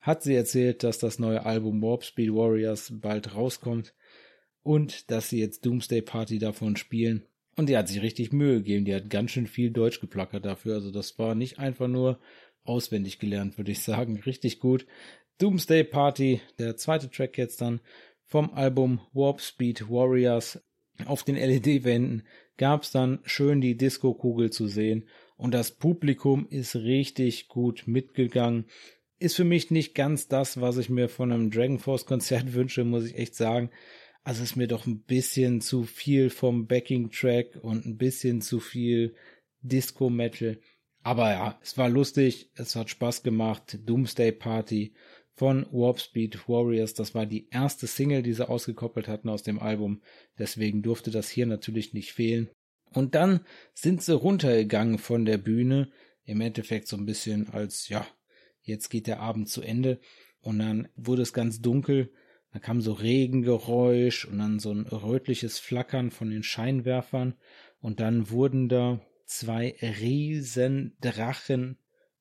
[0.00, 3.94] hat sie erzählt, dass das neue Album Warp Speed Warriors bald rauskommt
[4.62, 7.26] und dass sie jetzt Doomsday Party davon spielen.
[7.56, 8.86] Und die hat sich richtig Mühe gegeben.
[8.86, 10.74] Die hat ganz schön viel Deutsch geplackert dafür.
[10.74, 12.18] Also das war nicht einfach nur
[12.64, 14.18] auswendig gelernt, würde ich sagen.
[14.20, 14.86] Richtig gut.
[15.40, 17.80] Doomsday Party, der zweite Track jetzt dann
[18.26, 20.62] vom Album Warp Speed Warriors.
[21.06, 22.24] Auf den LED-Wänden
[22.58, 28.66] gab es dann schön die Disco-Kugel zu sehen und das Publikum ist richtig gut mitgegangen.
[29.18, 32.84] Ist für mich nicht ganz das, was ich mir von einem Dragon Force Konzert wünsche,
[32.84, 33.70] muss ich echt sagen.
[34.22, 38.60] Also ist mir doch ein bisschen zu viel vom Backing Track und ein bisschen zu
[38.60, 39.14] viel
[39.62, 40.58] Disco Metal.
[41.02, 43.78] Aber ja, es war lustig, es hat Spaß gemacht.
[43.86, 44.92] Doomsday Party
[45.34, 46.94] von Warp Speed Warriors.
[46.94, 50.02] Das war die erste Single, die sie ausgekoppelt hatten aus dem Album.
[50.38, 52.50] Deswegen durfte das hier natürlich nicht fehlen.
[52.92, 53.40] Und dann
[53.72, 55.90] sind sie runtergegangen von der Bühne.
[56.24, 58.06] Im Endeffekt so ein bisschen als, ja,
[58.62, 60.00] jetzt geht der Abend zu Ende.
[60.40, 62.12] Und dann wurde es ganz dunkel.
[62.52, 67.34] Da kam so Regengeräusch und dann so ein rötliches Flackern von den Scheinwerfern.
[67.80, 71.78] Und dann wurden da zwei riesen Drachen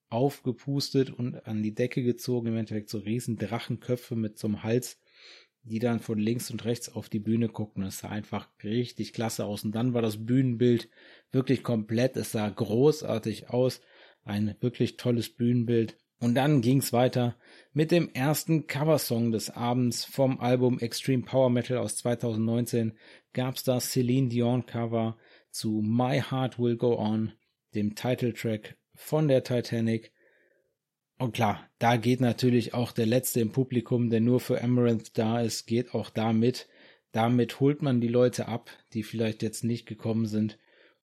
[0.10, 5.00] aufgepustet und an die Decke gezogen, im Endeffekt so riesen Drachenköpfe mit so einem Hals,
[5.64, 7.84] die dann von links und rechts auf die Bühne guckten.
[7.84, 9.64] Es sah einfach richtig klasse aus.
[9.64, 10.90] Und dann war das Bühnenbild
[11.32, 12.18] wirklich komplett.
[12.18, 13.82] Es sah großartig aus.
[14.24, 15.98] Ein wirklich tolles Bühnenbild.
[16.20, 17.38] Und dann ging's weiter
[17.72, 22.98] mit dem ersten Coversong des Abends vom Album Extreme Power Metal aus 2019.
[23.32, 25.18] Gab's das Celine Dion Cover
[25.50, 27.32] zu My Heart Will Go On,
[27.74, 30.12] dem Titeltrack von der Titanic.
[31.18, 35.42] Und klar, da geht natürlich auch der Letzte im Publikum, der nur für Amaranth da
[35.42, 36.68] ist, geht auch da mit.
[37.12, 40.60] Damit holt man die Leute ab, die vielleicht jetzt nicht gekommen sind,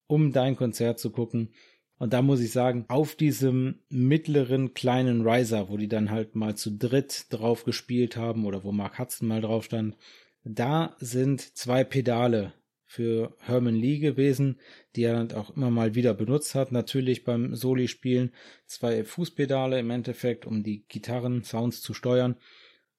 [0.07, 1.55] um dein Konzert zu gucken.
[1.99, 6.55] Und da muss ich sagen, auf diesem mittleren kleinen Riser, wo die dann halt mal
[6.55, 9.97] zu dritt drauf gespielt haben oder wo Mark Hudson mal drauf stand,
[10.45, 12.53] da sind zwei Pedale
[12.87, 14.61] für Herman Lee gewesen,
[14.95, 18.33] die er dann auch immer mal wieder benutzt hat, natürlich beim Soli-Spielen.
[18.67, 22.37] Zwei Fußpedale im Endeffekt, um die Gitarren-Sounds zu steuern.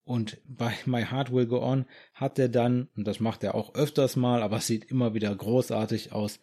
[0.04, 3.76] Und bei My Heart Will Go On hat er dann, und das macht er auch
[3.76, 6.40] öfters mal, aber es sieht immer wieder großartig aus,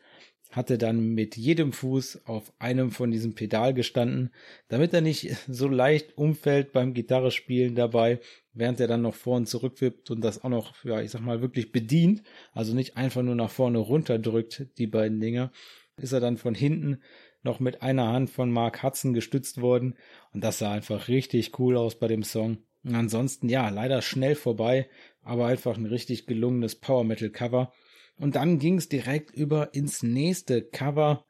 [0.51, 4.31] hat er dann mit jedem Fuß auf einem von diesem Pedal gestanden,
[4.69, 8.21] damit er nicht so leicht umfällt beim Gitarrespielen dabei,
[8.55, 11.21] während er dann noch vor und zurück wippt und das auch noch, ja, ich sag
[11.21, 15.51] mal, wirklich bedient, also nicht einfach nur nach vorne runterdrückt, die beiden Dinger,
[15.97, 17.03] ist er dann von hinten
[17.43, 19.97] noch mit einer Hand von Mark Hudson gestützt worden
[20.33, 22.59] und das sah einfach richtig cool aus bei dem Song.
[22.85, 24.89] Und ansonsten, ja, leider schnell vorbei,
[25.23, 27.73] aber einfach ein richtig gelungenes Power Metal Cover.
[28.17, 31.25] Und dann ging es direkt über ins nächste Cover.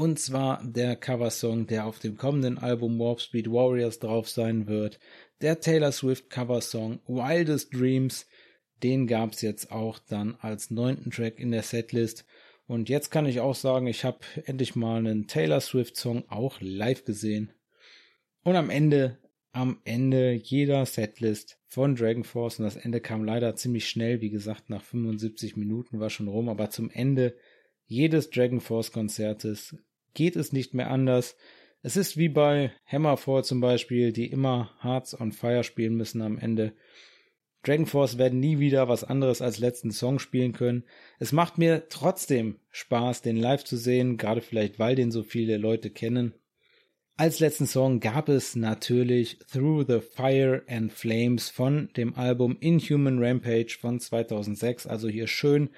[0.00, 4.98] Und zwar der Coversong, der auf dem kommenden Album Warp Speed Warriors drauf sein wird.
[5.42, 8.26] Der Taylor Swift Coversong Wildest Dreams.
[8.82, 12.24] Den gab's jetzt auch dann als neunten Track in der Setlist.
[12.66, 16.56] Und jetzt kann ich auch sagen, ich habe endlich mal einen Taylor Swift Song auch
[16.62, 17.52] live gesehen.
[18.42, 19.18] Und am Ende
[19.52, 24.30] am Ende jeder Setlist von Dragon Force und das Ende kam leider ziemlich schnell, wie
[24.30, 27.36] gesagt, nach 75 Minuten war schon rum, aber zum Ende
[27.84, 29.76] jedes Dragon Force Konzertes
[30.14, 31.36] geht es nicht mehr anders.
[31.82, 36.38] Es ist wie bei Hammerfall zum Beispiel, die immer Hearts on Fire spielen müssen am
[36.38, 36.74] Ende.
[37.62, 40.84] Dragon Force werden nie wieder was anderes als letzten Song spielen können.
[41.18, 45.58] Es macht mir trotzdem Spaß, den live zu sehen, gerade vielleicht, weil den so viele
[45.58, 46.34] Leute kennen.
[47.16, 53.22] Als letzten Song gab es natürlich Through the Fire and Flames von dem Album Inhuman
[53.22, 55.68] Rampage von 2006, also hier schön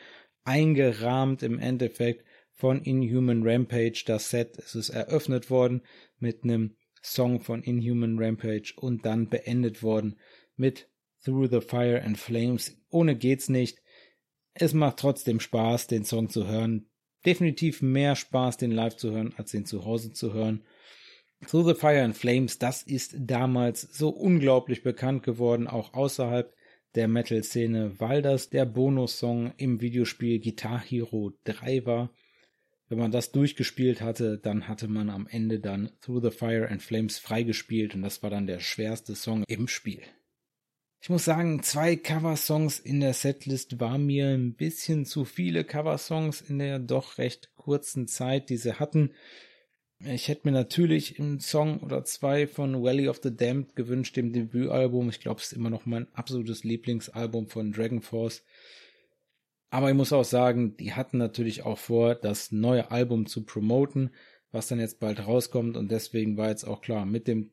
[0.45, 2.25] eingerahmt im Endeffekt
[2.63, 4.05] von Inhuman Rampage.
[4.07, 5.83] Das Set es ist eröffnet worden
[6.21, 10.21] mit einem Song von Inhuman Rampage und dann beendet worden
[10.55, 10.89] mit
[11.25, 12.77] Through the Fire and Flames.
[12.89, 13.83] Ohne geht's nicht.
[14.55, 16.89] Es macht trotzdem Spaß, den Song zu hören.
[17.27, 20.63] Definitiv mehr Spaß, den live zu hören, als den zu Hause zu hören.
[21.49, 26.55] Through the Fire and Flames, das ist damals so unglaublich bekannt geworden, auch außerhalb
[26.95, 32.15] der Metal-Szene, weil das der Bonussong im Videospiel Guitar Hero 3 war.
[32.93, 36.83] Wenn man das durchgespielt hatte, dann hatte man am Ende dann Through the Fire and
[36.83, 40.03] Flames freigespielt und das war dann der schwerste Song im Spiel.
[41.01, 46.43] Ich muss sagen, zwei Coversongs in der Setlist war mir ein bisschen zu viele Coversongs
[46.43, 49.15] in der doch recht kurzen Zeit, die sie hatten.
[50.01, 54.35] Ich hätte mir natürlich einen Song oder zwei von Valley of the Damned gewünscht, dem
[54.35, 55.09] Debütalbum.
[55.09, 58.43] Ich glaube, es ist immer noch mein absolutes Lieblingsalbum von Dragon Force.
[59.73, 64.11] Aber ich muss auch sagen, die hatten natürlich auch vor, das neue Album zu promoten,
[64.51, 65.79] was dann jetzt bald rauskommt.
[65.79, 67.53] Und deswegen war jetzt auch klar, mit dem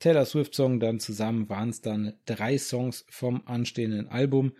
[0.00, 4.54] Taylor Swift Song dann zusammen waren es dann drei Songs vom anstehenden Album.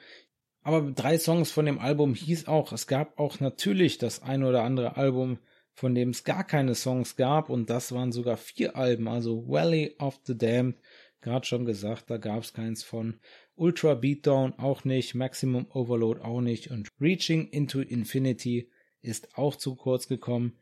[0.63, 4.63] Aber drei Songs von dem Album hieß auch, es gab auch natürlich das ein oder
[4.63, 5.39] andere Album,
[5.75, 9.97] von dem es gar keine Songs gab und das waren sogar vier Alben, also Valley
[9.99, 10.77] of the Damned,
[11.21, 13.19] gerade schon gesagt, da gab es keins von.
[13.55, 18.71] Ultra Beatdown auch nicht, Maximum Overload auch nicht und Reaching into Infinity
[19.03, 20.59] ist auch zu kurz gekommen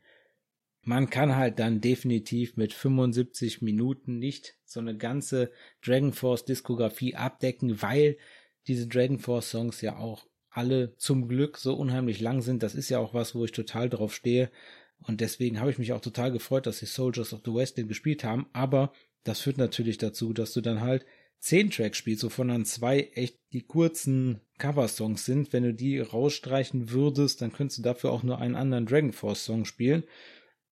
[0.83, 5.51] man kann halt dann definitiv mit 75 Minuten nicht so eine ganze
[5.83, 8.17] Dragon Force Diskografie abdecken, weil
[8.67, 12.63] diese Dragon Force Songs ja auch alle zum Glück so unheimlich lang sind.
[12.63, 14.51] Das ist ja auch was, wo ich total drauf stehe.
[14.99, 17.87] Und deswegen habe ich mich auch total gefreut, dass die Soldiers of the West den
[17.87, 18.47] gespielt haben.
[18.53, 18.91] Aber
[19.23, 21.05] das führt natürlich dazu, dass du dann halt
[21.41, 25.51] zehn Tracks spielst, wovon dann zwei echt die kurzen Cover-Songs sind.
[25.51, 29.43] Wenn du die rausstreichen würdest, dann könntest du dafür auch nur einen anderen Dragon Force
[29.43, 30.03] Song spielen.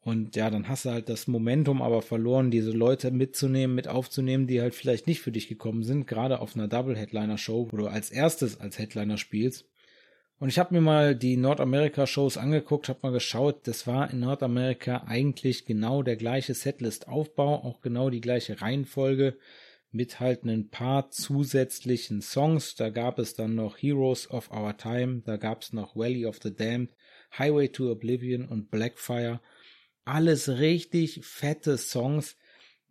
[0.02, 4.48] Und ja, dann hast du halt das Momentum aber verloren, diese Leute mitzunehmen, mit aufzunehmen,
[4.48, 8.12] die halt vielleicht nicht für dich gekommen sind, gerade auf einer Double-Headliner-Show, wo du als
[8.12, 9.66] erstes als Headliner spielst.
[10.40, 15.04] Und ich habe mir mal die Nordamerika-Shows angeguckt, habe mal geschaut, das war in Nordamerika
[15.06, 19.36] eigentlich genau der gleiche Setlist-Aufbau, auch genau die gleiche Reihenfolge,
[19.92, 22.76] mit halt ein paar zusätzlichen Songs.
[22.76, 26.40] Da gab es dann noch Heroes of Our Time, da gab es noch Valley of
[26.42, 26.94] the Damned,
[27.38, 29.40] Highway to Oblivion und Blackfire
[30.10, 32.36] alles richtig fette Songs.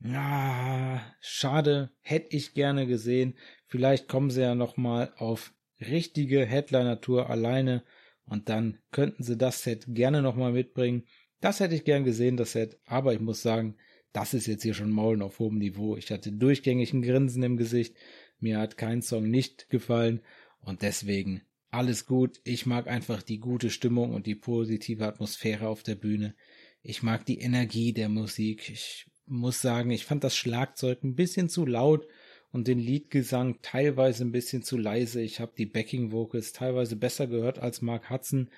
[0.05, 3.35] Ah, schade, hätte ich gerne gesehen.
[3.67, 7.83] Vielleicht kommen sie ja noch mal auf richtige Headliner-Tour alleine
[8.25, 11.07] und dann könnten sie das Set gerne noch mal mitbringen.
[11.41, 12.79] Das hätte ich gern gesehen, das Set.
[12.85, 13.77] Aber ich muss sagen,
[14.13, 15.97] das ist jetzt hier schon Maulen auf hohem Niveau.
[15.97, 17.95] Ich hatte durchgängig ein Grinsen im Gesicht.
[18.41, 20.21] Mir hat kein Song nicht gefallen
[20.61, 22.41] und deswegen alles gut.
[22.45, 26.35] Ich mag einfach die gute Stimmung und die positive Atmosphäre auf der Bühne.
[26.83, 28.71] Ich mag die Energie der Musik.
[28.71, 32.07] Ich muss sagen, ich fand das Schlagzeug ein bisschen zu laut
[32.51, 35.21] und den Liedgesang teilweise ein bisschen zu leise.
[35.21, 38.51] Ich habe die Backing Vocals teilweise besser gehört als Mark Hudson.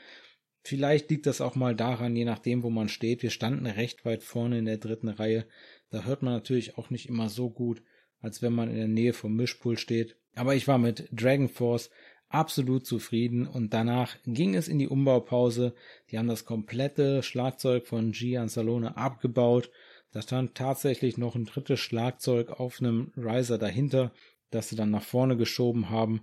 [0.62, 3.23] Vielleicht liegt das auch mal daran, je nachdem, wo man steht.
[3.23, 5.46] Wir standen recht weit vorne in der dritten Reihe.
[5.90, 7.83] Da hört man natürlich auch nicht immer so gut,
[8.20, 10.16] als wenn man in der Nähe vom Mischpult steht.
[10.35, 11.90] Aber ich war mit Dragon Force
[12.29, 15.75] absolut zufrieden und danach ging es in die Umbaupause.
[16.11, 19.70] Die haben das komplette Schlagzeug von Gian Salone abgebaut.
[20.12, 24.13] Da stand tatsächlich noch ein drittes Schlagzeug auf einem Riser dahinter,
[24.50, 26.23] das sie dann nach vorne geschoben haben.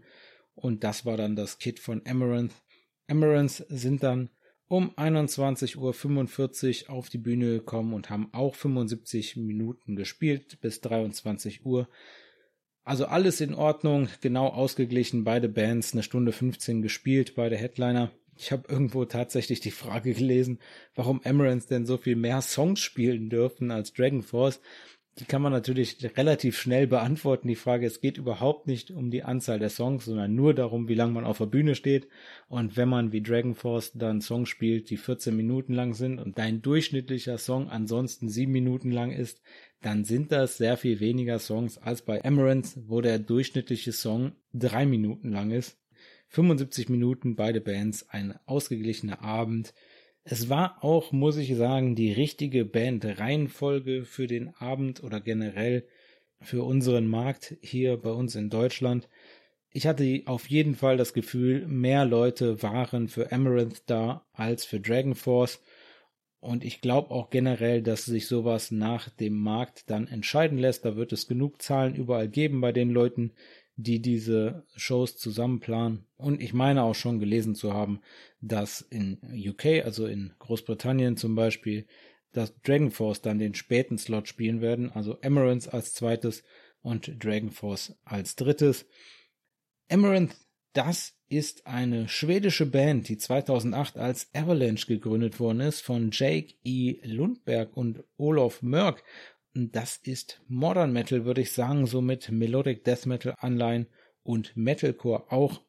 [0.55, 2.53] Und das war dann das Kit von Amaranth.
[3.07, 4.29] Amaranth sind dann
[4.67, 5.77] um 21.45
[6.87, 11.87] Uhr auf die Bühne gekommen und haben auch 75 Minuten gespielt bis 23 Uhr.
[12.83, 18.11] Also alles in Ordnung, genau ausgeglichen, beide Bands, eine Stunde 15 gespielt, beide Headliner.
[18.37, 20.59] Ich habe irgendwo tatsächlich die Frage gelesen,
[20.95, 24.61] warum Amaranth denn so viel mehr Songs spielen dürfen als Dragon Force.
[25.19, 27.47] Die kann man natürlich relativ schnell beantworten.
[27.47, 30.93] Die Frage, es geht überhaupt nicht um die Anzahl der Songs, sondern nur darum, wie
[30.93, 32.07] lange man auf der Bühne steht.
[32.49, 36.37] Und wenn man wie Dragon Force dann Songs spielt, die 14 Minuten lang sind und
[36.37, 39.41] dein durchschnittlicher Song ansonsten 7 Minuten lang ist,
[39.81, 44.85] dann sind das sehr viel weniger Songs als bei Amaranth, wo der durchschnittliche Song 3
[44.85, 45.77] Minuten lang ist.
[46.29, 49.73] 75 Minuten beide Bands, ein ausgeglichener Abend
[50.29, 55.87] Es war auch, muss ich sagen, die richtige Band-Reihenfolge für den Abend oder generell
[56.41, 59.07] für unseren Markt hier bei uns in Deutschland.
[59.71, 64.81] Ich hatte auf jeden Fall das Gefühl, mehr Leute waren für Amaranth da als für
[64.81, 65.61] Dragon Force.
[66.41, 70.83] Und ich glaube auch generell, dass sich sowas nach dem Markt dann entscheiden lässt.
[70.83, 73.31] Da wird es genug Zahlen überall geben bei den Leuten,
[73.77, 76.05] die diese Shows zusammenplanen.
[76.17, 78.01] Und ich meine auch schon gelesen zu haben,
[78.41, 81.85] dass in UK, also in Großbritannien zum Beispiel,
[82.33, 86.43] dass Dragon Force dann den späten Slot spielen werden, also Amaranth als zweites
[86.81, 88.85] und Dragon Force als drittes.
[89.89, 90.35] Amaranth,
[90.73, 96.97] das ist eine schwedische Band, die 2008 als Avalanche gegründet worden ist von Jake E.
[97.03, 99.03] Lundberg und Olaf Mörk
[99.57, 103.87] das ist Modern Metal, würde ich sagen, so mit Melodic Death Metal Anleihen
[104.23, 105.61] und Metalcore auch.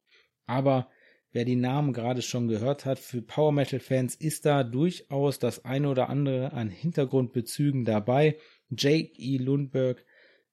[0.47, 0.91] Aber
[1.33, 5.65] wer die Namen gerade schon gehört hat, für Power Metal Fans ist da durchaus das
[5.65, 8.37] eine oder andere an Hintergrundbezügen dabei.
[8.71, 9.39] Jake E.
[9.39, 10.05] Lundberg,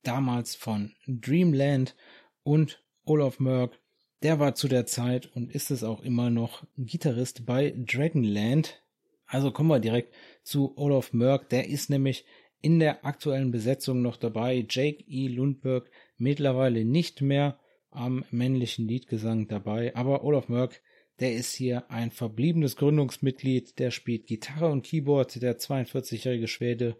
[0.04, 1.96] damals von Dreamland
[2.44, 3.78] und Olaf Merck,
[4.24, 8.82] der war zu der Zeit und ist es auch immer noch Gitarrist bei Dragonland.
[9.28, 10.14] Also kommen wir direkt
[10.44, 12.26] zu Olaf Merck, der ist nämlich
[12.66, 14.66] in der aktuellen Besetzung noch dabei.
[14.68, 15.28] Jake E.
[15.28, 15.88] Lundberg
[16.18, 17.60] mittlerweile nicht mehr
[17.92, 20.82] am männlichen Liedgesang dabei, aber Olaf Mörk,
[21.20, 26.98] der ist hier ein verbliebenes Gründungsmitglied, der spielt Gitarre und Keyboard, der 42-jährige Schwede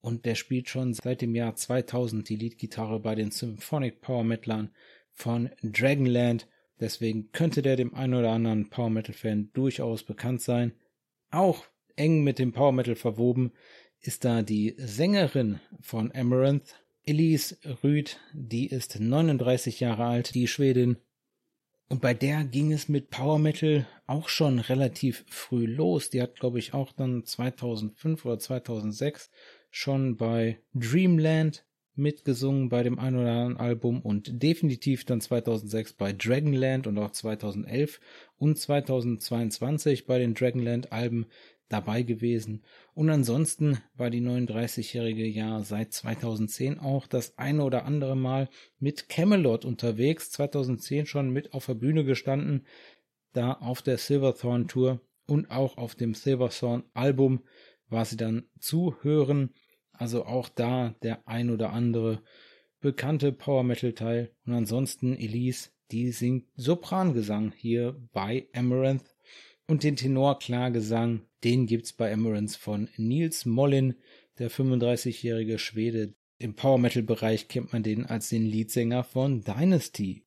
[0.00, 4.70] und der spielt schon seit dem Jahr 2000 die Leadgitarre bei den Symphonic Power Metalern
[5.10, 6.46] von Dragonland.
[6.78, 10.74] Deswegen könnte der dem einen oder anderen Power Metal Fan durchaus bekannt sein.
[11.32, 11.64] Auch
[11.96, 13.50] eng mit dem Power Metal verwoben
[14.02, 16.74] ist da die Sängerin von Amaranth,
[17.04, 20.96] Elise Rüd, die ist 39 Jahre alt, die Schwedin.
[21.88, 26.10] Und bei der ging es mit Power Metal auch schon relativ früh los.
[26.10, 29.30] Die hat, glaube ich, auch dann 2005 oder 2006
[29.70, 36.12] schon bei Dreamland mitgesungen bei dem ein oder anderen Album und definitiv dann 2006 bei
[36.12, 38.00] Dragonland und auch 2011
[38.38, 41.26] und 2022 bei den Dragonland Alben
[41.72, 42.62] dabei gewesen.
[42.94, 48.48] Und ansonsten war die 39-jährige ja seit 2010 auch das eine oder andere Mal
[48.78, 50.30] mit Camelot unterwegs.
[50.30, 52.66] 2010 schon mit auf der Bühne gestanden,
[53.32, 57.42] da auf der Silverthorn Tour und auch auf dem Silverthorn Album
[57.88, 59.54] war sie dann zu hören.
[59.92, 62.22] Also auch da der ein oder andere
[62.80, 64.34] bekannte Power Metal Teil.
[64.44, 69.11] Und ansonsten Elise, die singt Soprangesang hier bei Amaranth
[69.66, 73.94] und den Tenorklargesang, den gibt's bei Emerance von Nils Mollin,
[74.38, 76.14] der 35-jährige Schwede.
[76.38, 80.24] Im Power Metal Bereich kennt man den als den Leadsänger von Dynasty.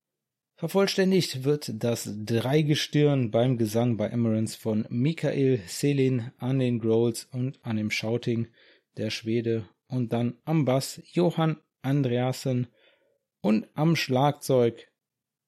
[0.58, 7.60] Vervollständigt wird das Dreigestirn beim Gesang bei Emerance von Michael Selin an den Growls und
[7.64, 8.48] an dem Shouting
[8.96, 12.68] der Schwede und dann am Bass Johann Andreasen
[13.42, 14.88] und am Schlagzeug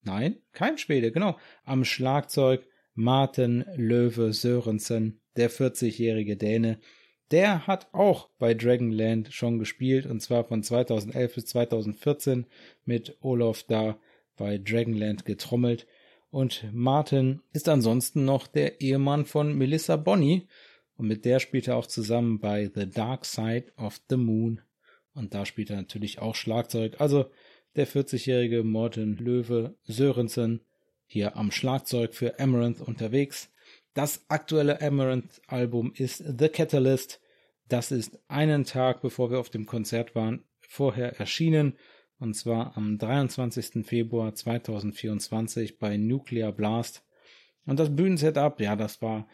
[0.07, 1.37] Nein, kein Schwede, genau.
[1.65, 2.65] Am Schlagzeug
[2.99, 6.79] Martin Löwe Sörensen, der 40-jährige Däne,
[7.29, 12.47] der hat auch bei Dragonland schon gespielt und zwar von 2011 bis 2014
[12.85, 13.99] mit Olaf da
[14.35, 15.85] bei Dragonland getrommelt.
[16.31, 20.47] Und Martin ist ansonsten noch der Ehemann von Melissa Bonny
[20.95, 24.61] und mit der spielt er auch zusammen bei The Dark Side of the Moon.
[25.13, 26.99] Und da spielt er natürlich auch Schlagzeug.
[26.99, 27.29] Also
[27.75, 30.61] der 40-jährige Martin Löwe Sörensen
[31.07, 33.49] hier am Schlagzeug für Amaranth unterwegs.
[33.93, 37.19] Das aktuelle Amaranth-Album ist The Catalyst.
[37.67, 41.77] Das ist einen Tag, bevor wir auf dem Konzert waren, vorher erschienen.
[42.19, 43.85] Und zwar am 23.
[43.85, 47.03] Februar 2024 bei Nuclear Blast.
[47.65, 49.27] Und das Bühnensetup, ja, das war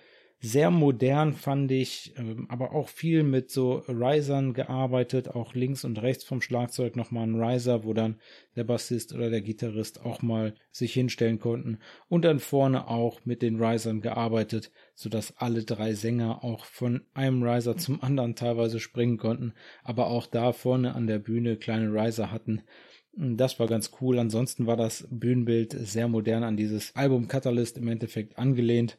[0.45, 6.01] sehr modern, fand ich, ähm, aber auch viel mit so Risern gearbeitet, auch links und
[6.01, 8.19] rechts vom Schlagzeug nochmal ein Riser, wo dann
[8.57, 11.79] der Bassist oder der Gitarrist auch mal sich hinstellen konnten
[12.09, 17.41] und dann vorne auch mit den Risern gearbeitet, sodass alle drei Sänger auch von einem
[17.41, 22.33] Riser zum anderen teilweise springen konnten, aber auch da vorne an der Bühne kleine Riser
[22.33, 22.63] hatten.
[23.15, 24.19] Das war ganz cool.
[24.19, 28.97] Ansonsten war das Bühnenbild sehr modern an dieses Album Catalyst im Endeffekt angelehnt.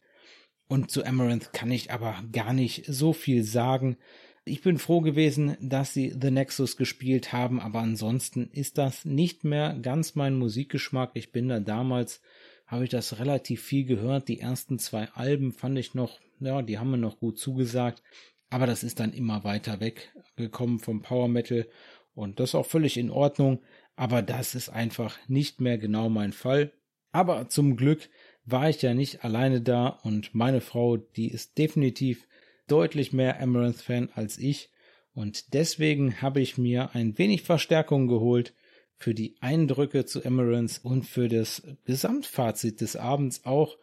[0.67, 3.97] Und zu Amaranth kann ich aber gar nicht so viel sagen.
[4.45, 9.45] Ich bin froh gewesen, dass sie The Nexus gespielt haben, aber ansonsten ist das nicht
[9.45, 11.13] mehr ganz mein Musikgeschmack.
[11.15, 12.21] Ich bin da damals,
[12.67, 14.29] habe ich das relativ viel gehört.
[14.29, 18.03] Die ersten zwei Alben fand ich noch, ja, die haben mir noch gut zugesagt.
[18.51, 21.67] Aber das ist dann immer weiter weggekommen vom Power Metal
[22.15, 23.61] und das ist auch völlig in Ordnung.
[23.97, 26.73] Aber das ist einfach nicht mehr genau mein Fall.
[27.13, 28.09] Aber zum Glück
[28.45, 32.27] war ich ja nicht alleine da und meine Frau, die ist definitiv
[32.67, 34.71] deutlich mehr Amaranth-Fan als ich
[35.15, 38.55] und deswegen habe ich mir ein wenig Verstärkung geholt
[38.97, 43.77] für die Eindrücke zu Amaranth und für das Gesamtfazit des Abends auch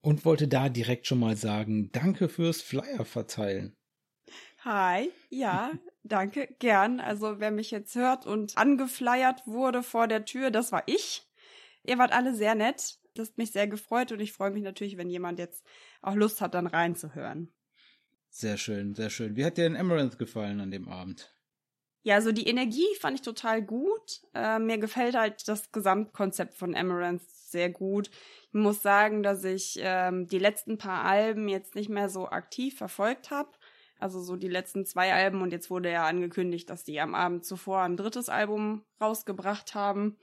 [0.00, 3.76] und wollte da direkt schon mal sagen, danke fürs Flyer verteilen.
[4.64, 5.72] Hi, ja,
[6.04, 7.00] danke, gern.
[7.00, 11.22] Also wer mich jetzt hört und angefleiert wurde vor der Tür, das war ich.
[11.84, 12.98] Ihr wart alle sehr nett.
[13.14, 15.64] Das hat mich sehr gefreut und ich freue mich natürlich, wenn jemand jetzt
[16.00, 17.52] auch Lust hat, dann reinzuhören.
[18.30, 19.36] Sehr schön, sehr schön.
[19.36, 21.34] Wie hat dir denn Amaranth gefallen an dem Abend?
[22.04, 24.22] Ja, also die Energie fand ich total gut.
[24.34, 28.10] Äh, mir gefällt halt das Gesamtkonzept von Amaranth sehr gut.
[28.48, 32.76] Ich muss sagen, dass ich ähm, die letzten paar Alben jetzt nicht mehr so aktiv
[32.76, 33.50] verfolgt habe.
[34.00, 37.44] Also so die letzten zwei Alben und jetzt wurde ja angekündigt, dass die am Abend
[37.44, 40.18] zuvor ein drittes Album rausgebracht haben,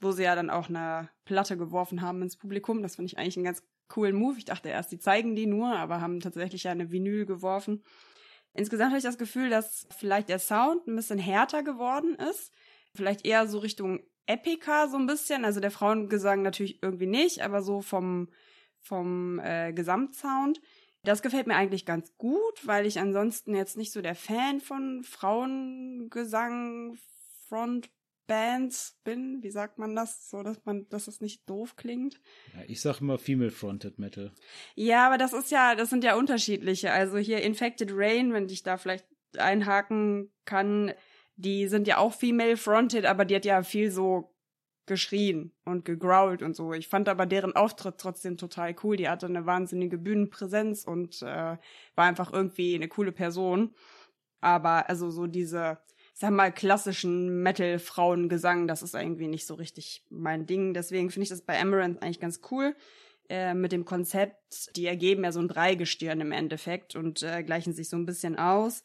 [0.00, 2.82] wo sie ja dann auch eine Platte geworfen haben ins Publikum.
[2.82, 4.38] Das fand ich eigentlich einen ganz coolen Move.
[4.38, 7.82] Ich dachte erst, die zeigen die nur, aber haben tatsächlich ja eine Vinyl geworfen.
[8.52, 12.52] Insgesamt habe ich das Gefühl, dass vielleicht der Sound ein bisschen härter geworden ist.
[12.94, 15.44] Vielleicht eher so Richtung Epica so ein bisschen.
[15.44, 18.28] Also der Frauengesang natürlich irgendwie nicht, aber so vom,
[18.80, 20.60] vom äh, Gesamtsound.
[21.04, 25.04] Das gefällt mir eigentlich ganz gut, weil ich ansonsten jetzt nicht so der Fan von
[25.04, 26.98] Frauengesang,
[28.26, 29.42] Frontbands bin.
[29.42, 30.30] Wie sagt man das?
[30.30, 32.20] So, dass man, dass es nicht doof klingt.
[32.54, 34.32] Ja, ich sag immer Female Fronted Metal.
[34.74, 36.92] Ja, aber das ist ja, das sind ja unterschiedliche.
[36.92, 39.06] Also hier Infected Rain, wenn ich da vielleicht
[39.36, 40.92] einhaken kann,
[41.36, 44.32] die sind ja auch Female Fronted, aber die hat ja viel so
[44.86, 46.72] geschrien und gegrowlt und so.
[46.72, 48.96] Ich fand aber deren Auftritt trotzdem total cool.
[48.96, 51.58] Die hatte eine wahnsinnige Bühnenpräsenz und äh, war
[51.96, 53.74] einfach irgendwie eine coole Person.
[54.40, 55.78] Aber also so diese,
[56.18, 60.72] sag mal, klassischen Metal-Frauengesang, das ist irgendwie nicht so richtig mein Ding.
[60.72, 62.74] Deswegen finde ich das bei Amaranth eigentlich ganz cool.
[63.28, 67.74] Äh, mit dem Konzept, die ergeben ja so ein Dreigestirn im Endeffekt und äh, gleichen
[67.74, 68.82] sich so ein bisschen aus.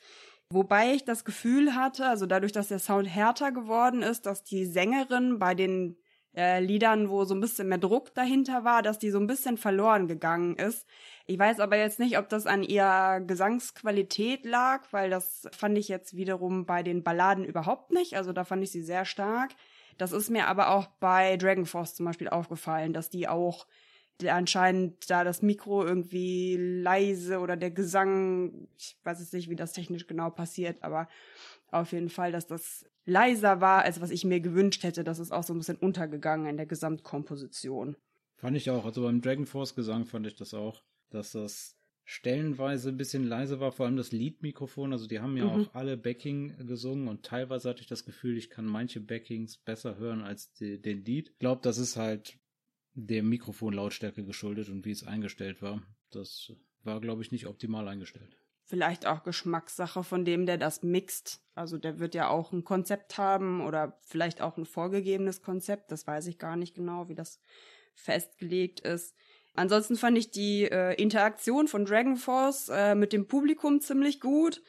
[0.50, 4.66] Wobei ich das Gefühl hatte, also dadurch, dass der Sound härter geworden ist, dass die
[4.66, 5.96] Sängerin bei den
[6.36, 9.58] äh, Liedern, wo so ein bisschen mehr Druck dahinter war, dass die so ein bisschen
[9.58, 10.88] verloren gegangen ist.
[11.26, 15.88] Ich weiß aber jetzt nicht, ob das an ihrer Gesangsqualität lag, weil das fand ich
[15.88, 18.16] jetzt wiederum bei den Balladen überhaupt nicht.
[18.16, 19.52] Also da fand ich sie sehr stark.
[19.98, 23.68] Das ist mir aber auch bei Dragon Force zum Beispiel aufgefallen, dass die auch
[24.30, 29.74] anscheinend da das Mikro irgendwie leise oder der Gesang, ich weiß jetzt nicht, wie das
[29.74, 31.08] technisch genau passiert, aber
[31.72, 35.04] auf jeden Fall, dass das leiser war, als was ich mir gewünscht hätte.
[35.04, 37.96] Das ist auch so ein bisschen untergegangen in der Gesamtkomposition.
[38.38, 38.86] Fand ich auch.
[38.86, 43.60] Also beim Dragon Force Gesang fand ich das auch, dass das stellenweise ein bisschen leise
[43.60, 44.92] war, vor allem das Lead-Mikrofon.
[44.92, 45.52] Also die haben ja mhm.
[45.52, 49.98] auch alle Backing gesungen und teilweise hatte ich das Gefühl, ich kann manche Backings besser
[49.98, 51.30] hören als die, den Lead.
[51.30, 52.38] Ich glaube, das ist halt
[52.94, 55.82] der Mikrofonlautstärke geschuldet und wie es eingestellt war.
[56.12, 56.52] Das
[56.84, 58.38] war, glaube ich, nicht optimal eingestellt.
[58.64, 61.42] Vielleicht auch Geschmackssache von dem, der das mixt.
[61.56, 65.92] Also der wird ja auch ein Konzept haben oder vielleicht auch ein vorgegebenes Konzept.
[65.92, 67.42] Das weiß ich gar nicht genau, wie das
[67.96, 69.16] festgelegt ist.
[69.54, 74.62] Ansonsten fand ich die äh, Interaktion von Dragon Force äh, mit dem Publikum ziemlich gut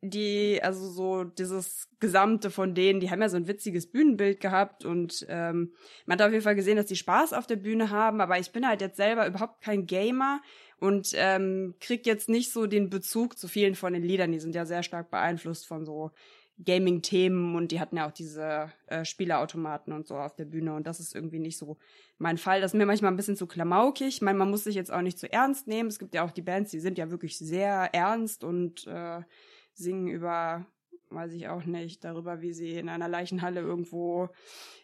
[0.00, 4.84] die, also so dieses Gesamte von denen, die haben ja so ein witziges Bühnenbild gehabt
[4.84, 5.72] und ähm,
[6.06, 8.52] man hat auf jeden Fall gesehen, dass die Spaß auf der Bühne haben, aber ich
[8.52, 10.40] bin halt jetzt selber überhaupt kein Gamer
[10.78, 14.54] und ähm, krieg jetzt nicht so den Bezug zu vielen von den Liedern, die sind
[14.54, 16.12] ja sehr stark beeinflusst von so
[16.64, 20.86] Gaming-Themen und die hatten ja auch diese äh, Spieleautomaten und so auf der Bühne und
[20.86, 21.76] das ist irgendwie nicht so
[22.18, 22.60] mein Fall.
[22.60, 24.08] Das ist mir manchmal ein bisschen zu klamaukig.
[24.08, 25.88] Ich meine, man muss sich jetzt auch nicht zu ernst nehmen.
[25.88, 29.22] Es gibt ja auch die Bands, die sind ja wirklich sehr ernst und äh,
[29.78, 30.66] singen über,
[31.10, 34.28] weiß ich auch nicht, darüber, wie sie in einer Leichenhalle irgendwo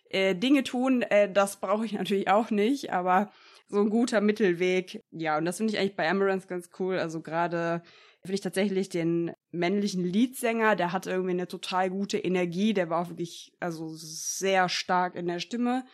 [0.08, 1.02] äh, Dinge tun.
[1.02, 3.30] Äh, das brauche ich natürlich auch nicht, aber
[3.68, 5.00] so ein guter Mittelweg.
[5.10, 6.98] Ja, und das finde ich eigentlich bei Amaranth ganz cool.
[6.98, 7.82] Also gerade
[8.22, 13.02] finde ich tatsächlich den männlichen Leadsänger, der hatte irgendwie eine total gute Energie, der war
[13.02, 15.84] auch wirklich also sehr stark in der Stimme.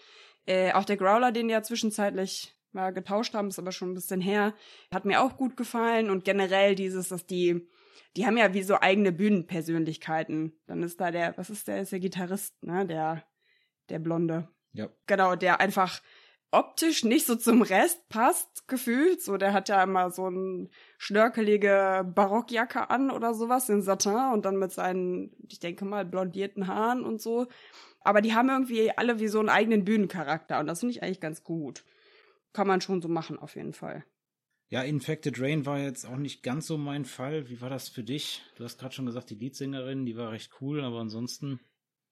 [0.47, 3.95] Äh, auch der Growler, den die ja zwischenzeitlich mal getauscht haben, ist aber schon ein
[3.95, 4.55] bisschen her,
[4.93, 7.69] hat mir auch gut gefallen und generell dieses, dass die
[8.17, 10.53] die haben ja wie so eigene Bühnenpersönlichkeiten.
[10.67, 13.25] Dann ist da der, was ist der, ist der Gitarrist, ne, der,
[13.89, 14.49] der Blonde.
[14.73, 14.89] Ja.
[15.07, 16.01] Genau, der einfach
[16.53, 19.23] optisch nicht so zum Rest passt, gefühlt.
[19.23, 24.45] So, der hat ja immer so ein schnörkelige Barockjacke an oder sowas in Satin und
[24.45, 27.47] dann mit seinen, ich denke mal, blondierten Haaren und so.
[28.01, 31.21] Aber die haben irgendwie alle wie so einen eigenen Bühnencharakter und das finde ich eigentlich
[31.21, 31.85] ganz gut.
[32.53, 34.05] Kann man schon so machen, auf jeden Fall.
[34.71, 37.51] Ja, Infected Rain war jetzt auch nicht ganz so mein Fall.
[37.51, 38.41] Wie war das für dich?
[38.55, 41.59] Du hast gerade schon gesagt, die Leadsängerin, die war recht cool, aber ansonsten.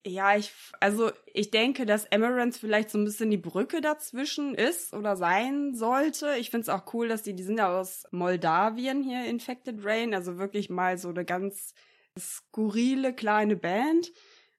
[0.05, 4.93] Ja, ich, also ich denke, dass Amaranth vielleicht so ein bisschen die Brücke dazwischen ist
[4.93, 6.35] oder sein sollte.
[6.41, 10.13] Ich finde es auch cool, dass die, die sind ja aus Moldawien hier, Infected Rain,
[10.13, 11.75] also wirklich mal so eine ganz
[12.19, 14.11] skurrile kleine Band.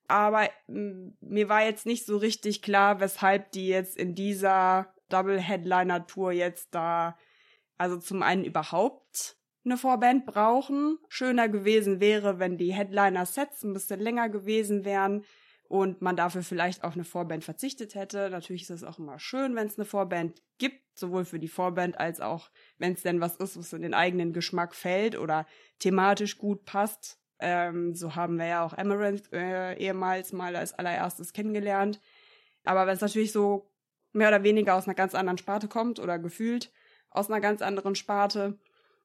[0.08, 6.06] Aber mir war jetzt nicht so richtig klar, weshalb die jetzt in dieser Double Headliner
[6.06, 7.18] Tour jetzt da,
[7.80, 10.98] also zum einen überhaupt eine Vorband brauchen.
[11.08, 15.24] Schöner gewesen wäre, wenn die Headliner-Sets ein bisschen länger gewesen wären
[15.66, 18.28] und man dafür vielleicht auf eine Vorband verzichtet hätte.
[18.28, 21.98] Natürlich ist es auch immer schön, wenn es eine Vorband gibt, sowohl für die Vorband
[21.98, 25.46] als auch, wenn es denn was ist, was in den eigenen Geschmack fällt oder
[25.78, 27.18] thematisch gut passt.
[27.38, 31.98] Ähm, so haben wir ja auch Amaranth äh, ehemals mal als allererstes kennengelernt.
[32.62, 33.72] Aber wenn es natürlich so
[34.12, 36.70] mehr oder weniger aus einer ganz anderen Sparte kommt oder gefühlt
[37.10, 38.58] aus einer ganz anderen Sparte,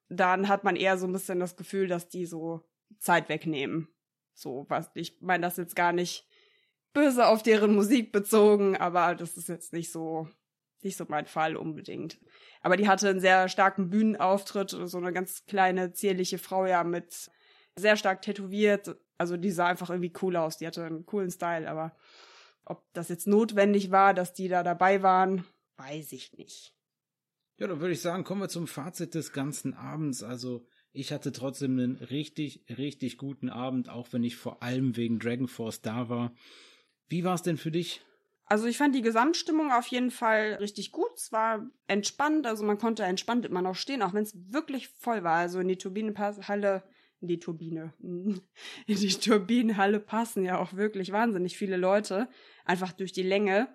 [0.10, 2.62] dann hat man eher so ein bisschen das Gefühl, dass die so
[2.99, 3.88] Zeit wegnehmen.
[4.34, 6.28] So, was, ich meine das jetzt gar nicht
[6.93, 10.28] böse auf deren Musik bezogen, aber das ist jetzt nicht so,
[10.82, 12.20] nicht so mein Fall unbedingt.
[12.62, 17.32] Aber die hatte einen sehr starken Bühnenauftritt, so eine ganz kleine, zierliche Frau ja mit
[17.76, 18.95] sehr stark tätowiert.
[19.18, 20.58] Also die sah einfach irgendwie cool aus.
[20.58, 21.95] Die hatte einen coolen Style, aber
[22.66, 25.45] ob das jetzt notwendig war, dass die da dabei waren,
[25.78, 26.74] weiß ich nicht.
[27.58, 30.24] Ja, dann würde ich sagen, kommen wir zum Fazit des ganzen Abends.
[30.24, 35.20] Also ich hatte trotzdem einen richtig, richtig guten Abend, auch wenn ich vor allem wegen
[35.20, 36.34] Dragon Force da war.
[37.08, 38.01] Wie war es denn für dich?
[38.47, 41.12] Also ich fand die Gesamtstimmung auf jeden Fall richtig gut.
[41.16, 45.24] Es war entspannt, also man konnte entspannt immer noch stehen, auch wenn es wirklich voll
[45.24, 45.38] war.
[45.38, 46.84] Also in die Turbinenhalle,
[47.22, 48.41] in die Turbine, in
[48.86, 52.28] die Turbinenhalle passen ja auch wirklich wahnsinnig viele Leute,
[52.66, 53.68] einfach durch die Länge.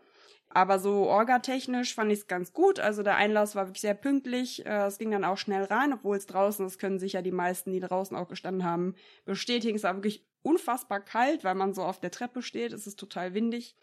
[0.52, 2.80] Aber so orgatechnisch fand ich es ganz gut.
[2.80, 4.66] Also der Einlass war wirklich sehr pünktlich.
[4.66, 7.70] Äh, es ging dann auch schnell rein, obwohl es draußen, das können sicher die meisten,
[7.70, 9.76] die draußen auch gestanden haben, bestätigen.
[9.76, 12.72] Es war wirklich unfassbar kalt, weil man so auf der Treppe steht.
[12.72, 13.76] Es ist total windig.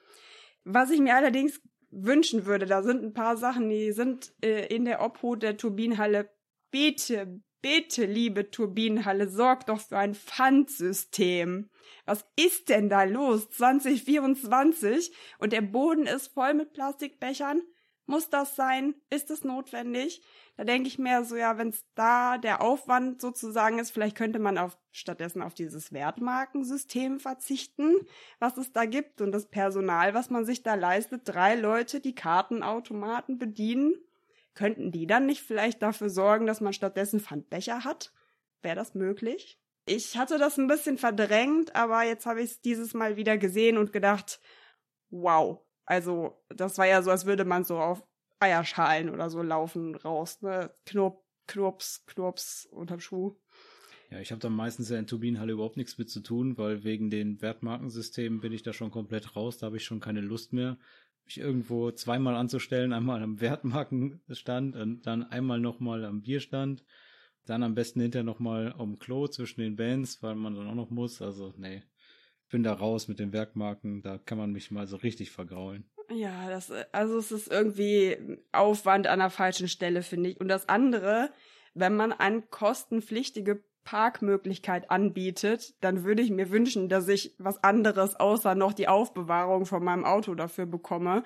[0.65, 4.83] Was ich mir allerdings wünschen würde, da sind ein paar Sachen, die sind äh, in
[4.83, 6.29] der Obhut der Turbinenhalle.
[6.69, 11.69] Bitte, bitte, liebe Turbinenhalle, sorgt doch für ein Pfandsystem.
[12.05, 13.49] Was ist denn da los?
[13.49, 17.61] 2024 und der Boden ist voll mit Plastikbechern.
[18.09, 18.95] Muss das sein?
[19.09, 20.21] Ist es notwendig?
[20.55, 24.39] Da denke ich mir so, ja, wenn es da der Aufwand sozusagen ist, vielleicht könnte
[24.39, 27.95] man auf, stattdessen auf dieses Wertmarkensystem verzichten,
[28.39, 31.23] was es da gibt und das Personal, was man sich da leistet.
[31.25, 33.93] Drei Leute, die Kartenautomaten bedienen.
[34.57, 38.11] Könnten die dann nicht vielleicht dafür sorgen, dass man stattdessen Pfandbecher hat?
[38.63, 39.61] Wäre das möglich?
[39.85, 43.77] Ich hatte das ein bisschen verdrängt, aber jetzt habe ich es dieses Mal wieder gesehen
[43.77, 44.41] und gedacht,
[45.11, 45.59] wow.
[45.85, 48.03] Also, das war ja so, als würde man so auf
[48.39, 50.73] Eierschalen oder so laufen raus, ne?
[50.87, 53.37] Knurp, Knurps, Knurps unterm Schuh.
[54.09, 57.11] Ja, ich habe da meistens ja in Turbinenhalle überhaupt nichts mit zu tun, weil wegen
[57.11, 60.79] den Wertmarkensystemen bin ich da schon komplett raus, da habe ich schon keine Lust mehr,
[61.27, 66.83] mich irgendwo zweimal anzustellen, einmal am Wertmarkenstand und dann einmal nochmal am Bierstand
[67.47, 70.89] dann am besten hinterher nochmal um Klo zwischen den Bands, weil man dann auch noch
[70.89, 71.21] muss.
[71.21, 71.83] Also, nee.
[72.49, 75.89] Bin da raus mit den Werkmarken, da kann man mich mal so richtig vergraulen.
[76.09, 80.39] Ja, das, also es ist irgendwie Aufwand an der falschen Stelle, finde ich.
[80.39, 81.29] Und das andere,
[81.73, 88.19] wenn man eine kostenpflichtige Parkmöglichkeit anbietet, dann würde ich mir wünschen, dass ich was anderes
[88.19, 91.23] außer noch die Aufbewahrung von meinem Auto dafür bekomme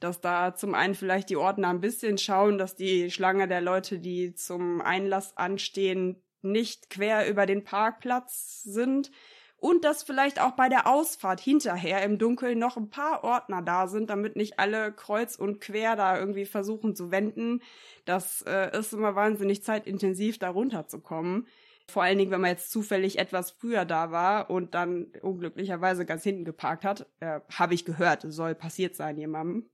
[0.00, 3.98] dass da zum einen vielleicht die Ordner ein bisschen schauen, dass die Schlange der Leute,
[3.98, 9.10] die zum Einlass anstehen, nicht quer über den Parkplatz sind
[9.56, 13.88] und dass vielleicht auch bei der Ausfahrt hinterher im Dunkeln noch ein paar Ordner da
[13.88, 17.62] sind, damit nicht alle kreuz und quer da irgendwie versuchen zu wenden.
[18.04, 21.46] Das äh, ist immer wahnsinnig zeitintensiv, da runterzukommen.
[21.88, 26.22] Vor allen Dingen, wenn man jetzt zufällig etwas früher da war und dann unglücklicherweise ganz
[26.22, 29.68] hinten geparkt hat, äh, habe ich gehört, soll passiert sein jemandem.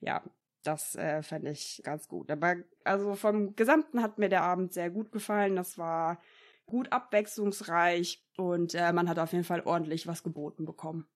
[0.00, 0.22] Ja,
[0.62, 2.30] das äh, fände ich ganz gut.
[2.30, 5.56] Aber also vom Gesamten hat mir der Abend sehr gut gefallen.
[5.56, 6.20] Das war
[6.66, 11.06] gut abwechslungsreich und äh, man hat auf jeden Fall ordentlich was geboten bekommen.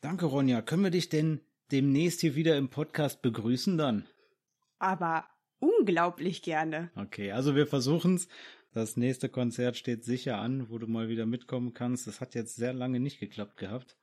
[0.00, 0.62] Danke, Ronja.
[0.62, 1.40] Können wir dich denn
[1.70, 4.06] demnächst hier wieder im Podcast begrüßen dann?
[4.78, 5.26] Aber
[5.58, 6.90] unglaublich gerne.
[6.96, 8.28] Okay, also wir versuchen's.
[8.72, 12.06] Das nächste Konzert steht sicher an, wo du mal wieder mitkommen kannst.
[12.06, 13.96] Das hat jetzt sehr lange nicht geklappt gehabt.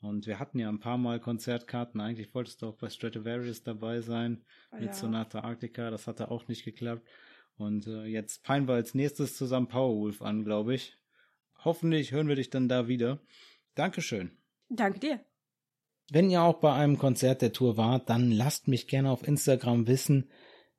[0.00, 2.00] Und wir hatten ja ein paar Mal Konzertkarten.
[2.00, 4.42] Eigentlich wolltest du auch bei Stratovarius dabei sein
[4.72, 4.92] oh, mit ja.
[4.94, 5.90] Sonata Arctica.
[5.90, 7.06] Das hatte auch nicht geklappt.
[7.56, 10.96] Und äh, jetzt peilen wir als nächstes zusammen Powerwolf an, glaube ich.
[11.62, 13.20] Hoffentlich hören wir dich dann da wieder.
[13.74, 14.30] Dankeschön.
[14.70, 15.20] Danke dir.
[16.10, 19.86] Wenn ihr auch bei einem Konzert der Tour wart, dann lasst mich gerne auf Instagram
[19.86, 20.30] wissen,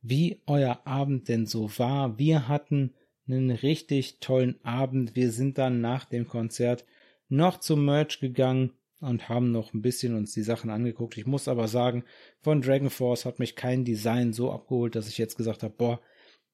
[0.01, 2.17] wie euer Abend denn so war.
[2.17, 2.95] Wir hatten
[3.31, 5.15] einen richtig tollen Abend.
[5.15, 6.85] Wir sind dann nach dem Konzert
[7.29, 11.17] noch zum Merch gegangen und haben noch ein bisschen uns die Sachen angeguckt.
[11.17, 12.03] Ich muss aber sagen,
[12.39, 16.01] von Dragon Force hat mich kein Design so abgeholt, dass ich jetzt gesagt habe, boah,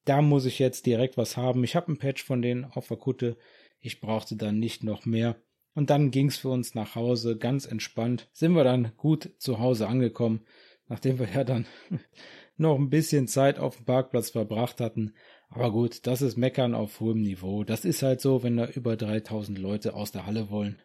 [0.05, 1.63] da muss ich jetzt direkt was haben.
[1.63, 3.37] Ich habe ein Patch von denen auf der Kutte.
[3.79, 5.35] Ich brauchte dann nicht noch mehr.
[5.73, 8.29] Und dann ging's für uns nach Hause, ganz entspannt.
[8.31, 10.45] Sind wir dann gut zu Hause angekommen,
[10.87, 11.67] nachdem wir ja dann
[12.57, 15.13] noch ein bisschen Zeit auf dem Parkplatz verbracht hatten.
[15.49, 17.63] Aber gut, das ist Meckern auf hohem Niveau.
[17.63, 20.81] Das ist halt so, wenn da über 3000 Leute aus der Halle wollen.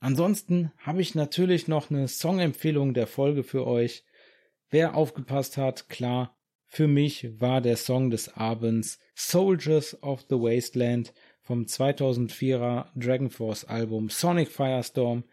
[0.00, 4.04] Ansonsten habe ich natürlich noch eine Songempfehlung der Folge für euch.
[4.70, 6.36] Wer aufgepasst hat, klar,
[6.66, 11.12] für mich war der Song des Abends Soldiers of the Wasteland
[11.42, 15.24] vom 2004er Dragon Force Album Sonic Firestorm.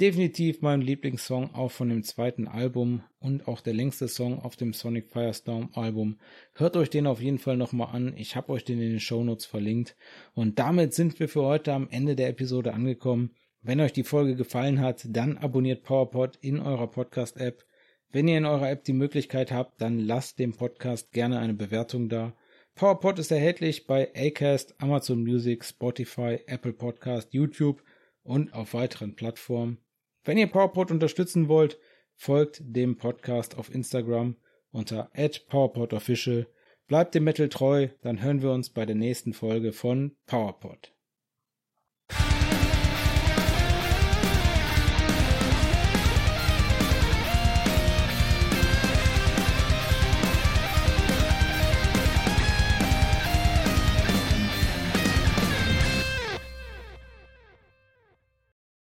[0.00, 4.72] Definitiv mein Lieblingssong auch von dem zweiten Album und auch der längste Song auf dem
[4.72, 6.18] Sonic Firestorm Album.
[6.54, 8.16] Hört euch den auf jeden Fall nochmal an.
[8.16, 9.94] Ich habe euch den in den Shownotes verlinkt.
[10.34, 13.36] Und damit sind wir für heute am Ende der Episode angekommen.
[13.62, 17.64] Wenn euch die Folge gefallen hat, dann abonniert PowerPod in eurer Podcast-App.
[18.10, 22.08] Wenn ihr in eurer App die Möglichkeit habt, dann lasst dem Podcast gerne eine Bewertung
[22.08, 22.34] da.
[22.74, 27.84] PowerPod ist erhältlich bei Acast, Amazon Music, Spotify, Apple Podcast, YouTube
[28.24, 29.78] und auf weiteren Plattformen.
[30.24, 31.78] Wenn ihr PowerPod unterstützen wollt,
[32.16, 34.36] folgt dem Podcast auf Instagram
[34.70, 35.10] unter
[35.48, 36.46] @powerpodofficial.
[36.86, 40.93] Bleibt dem Metal treu, dann hören wir uns bei der nächsten Folge von PowerPod.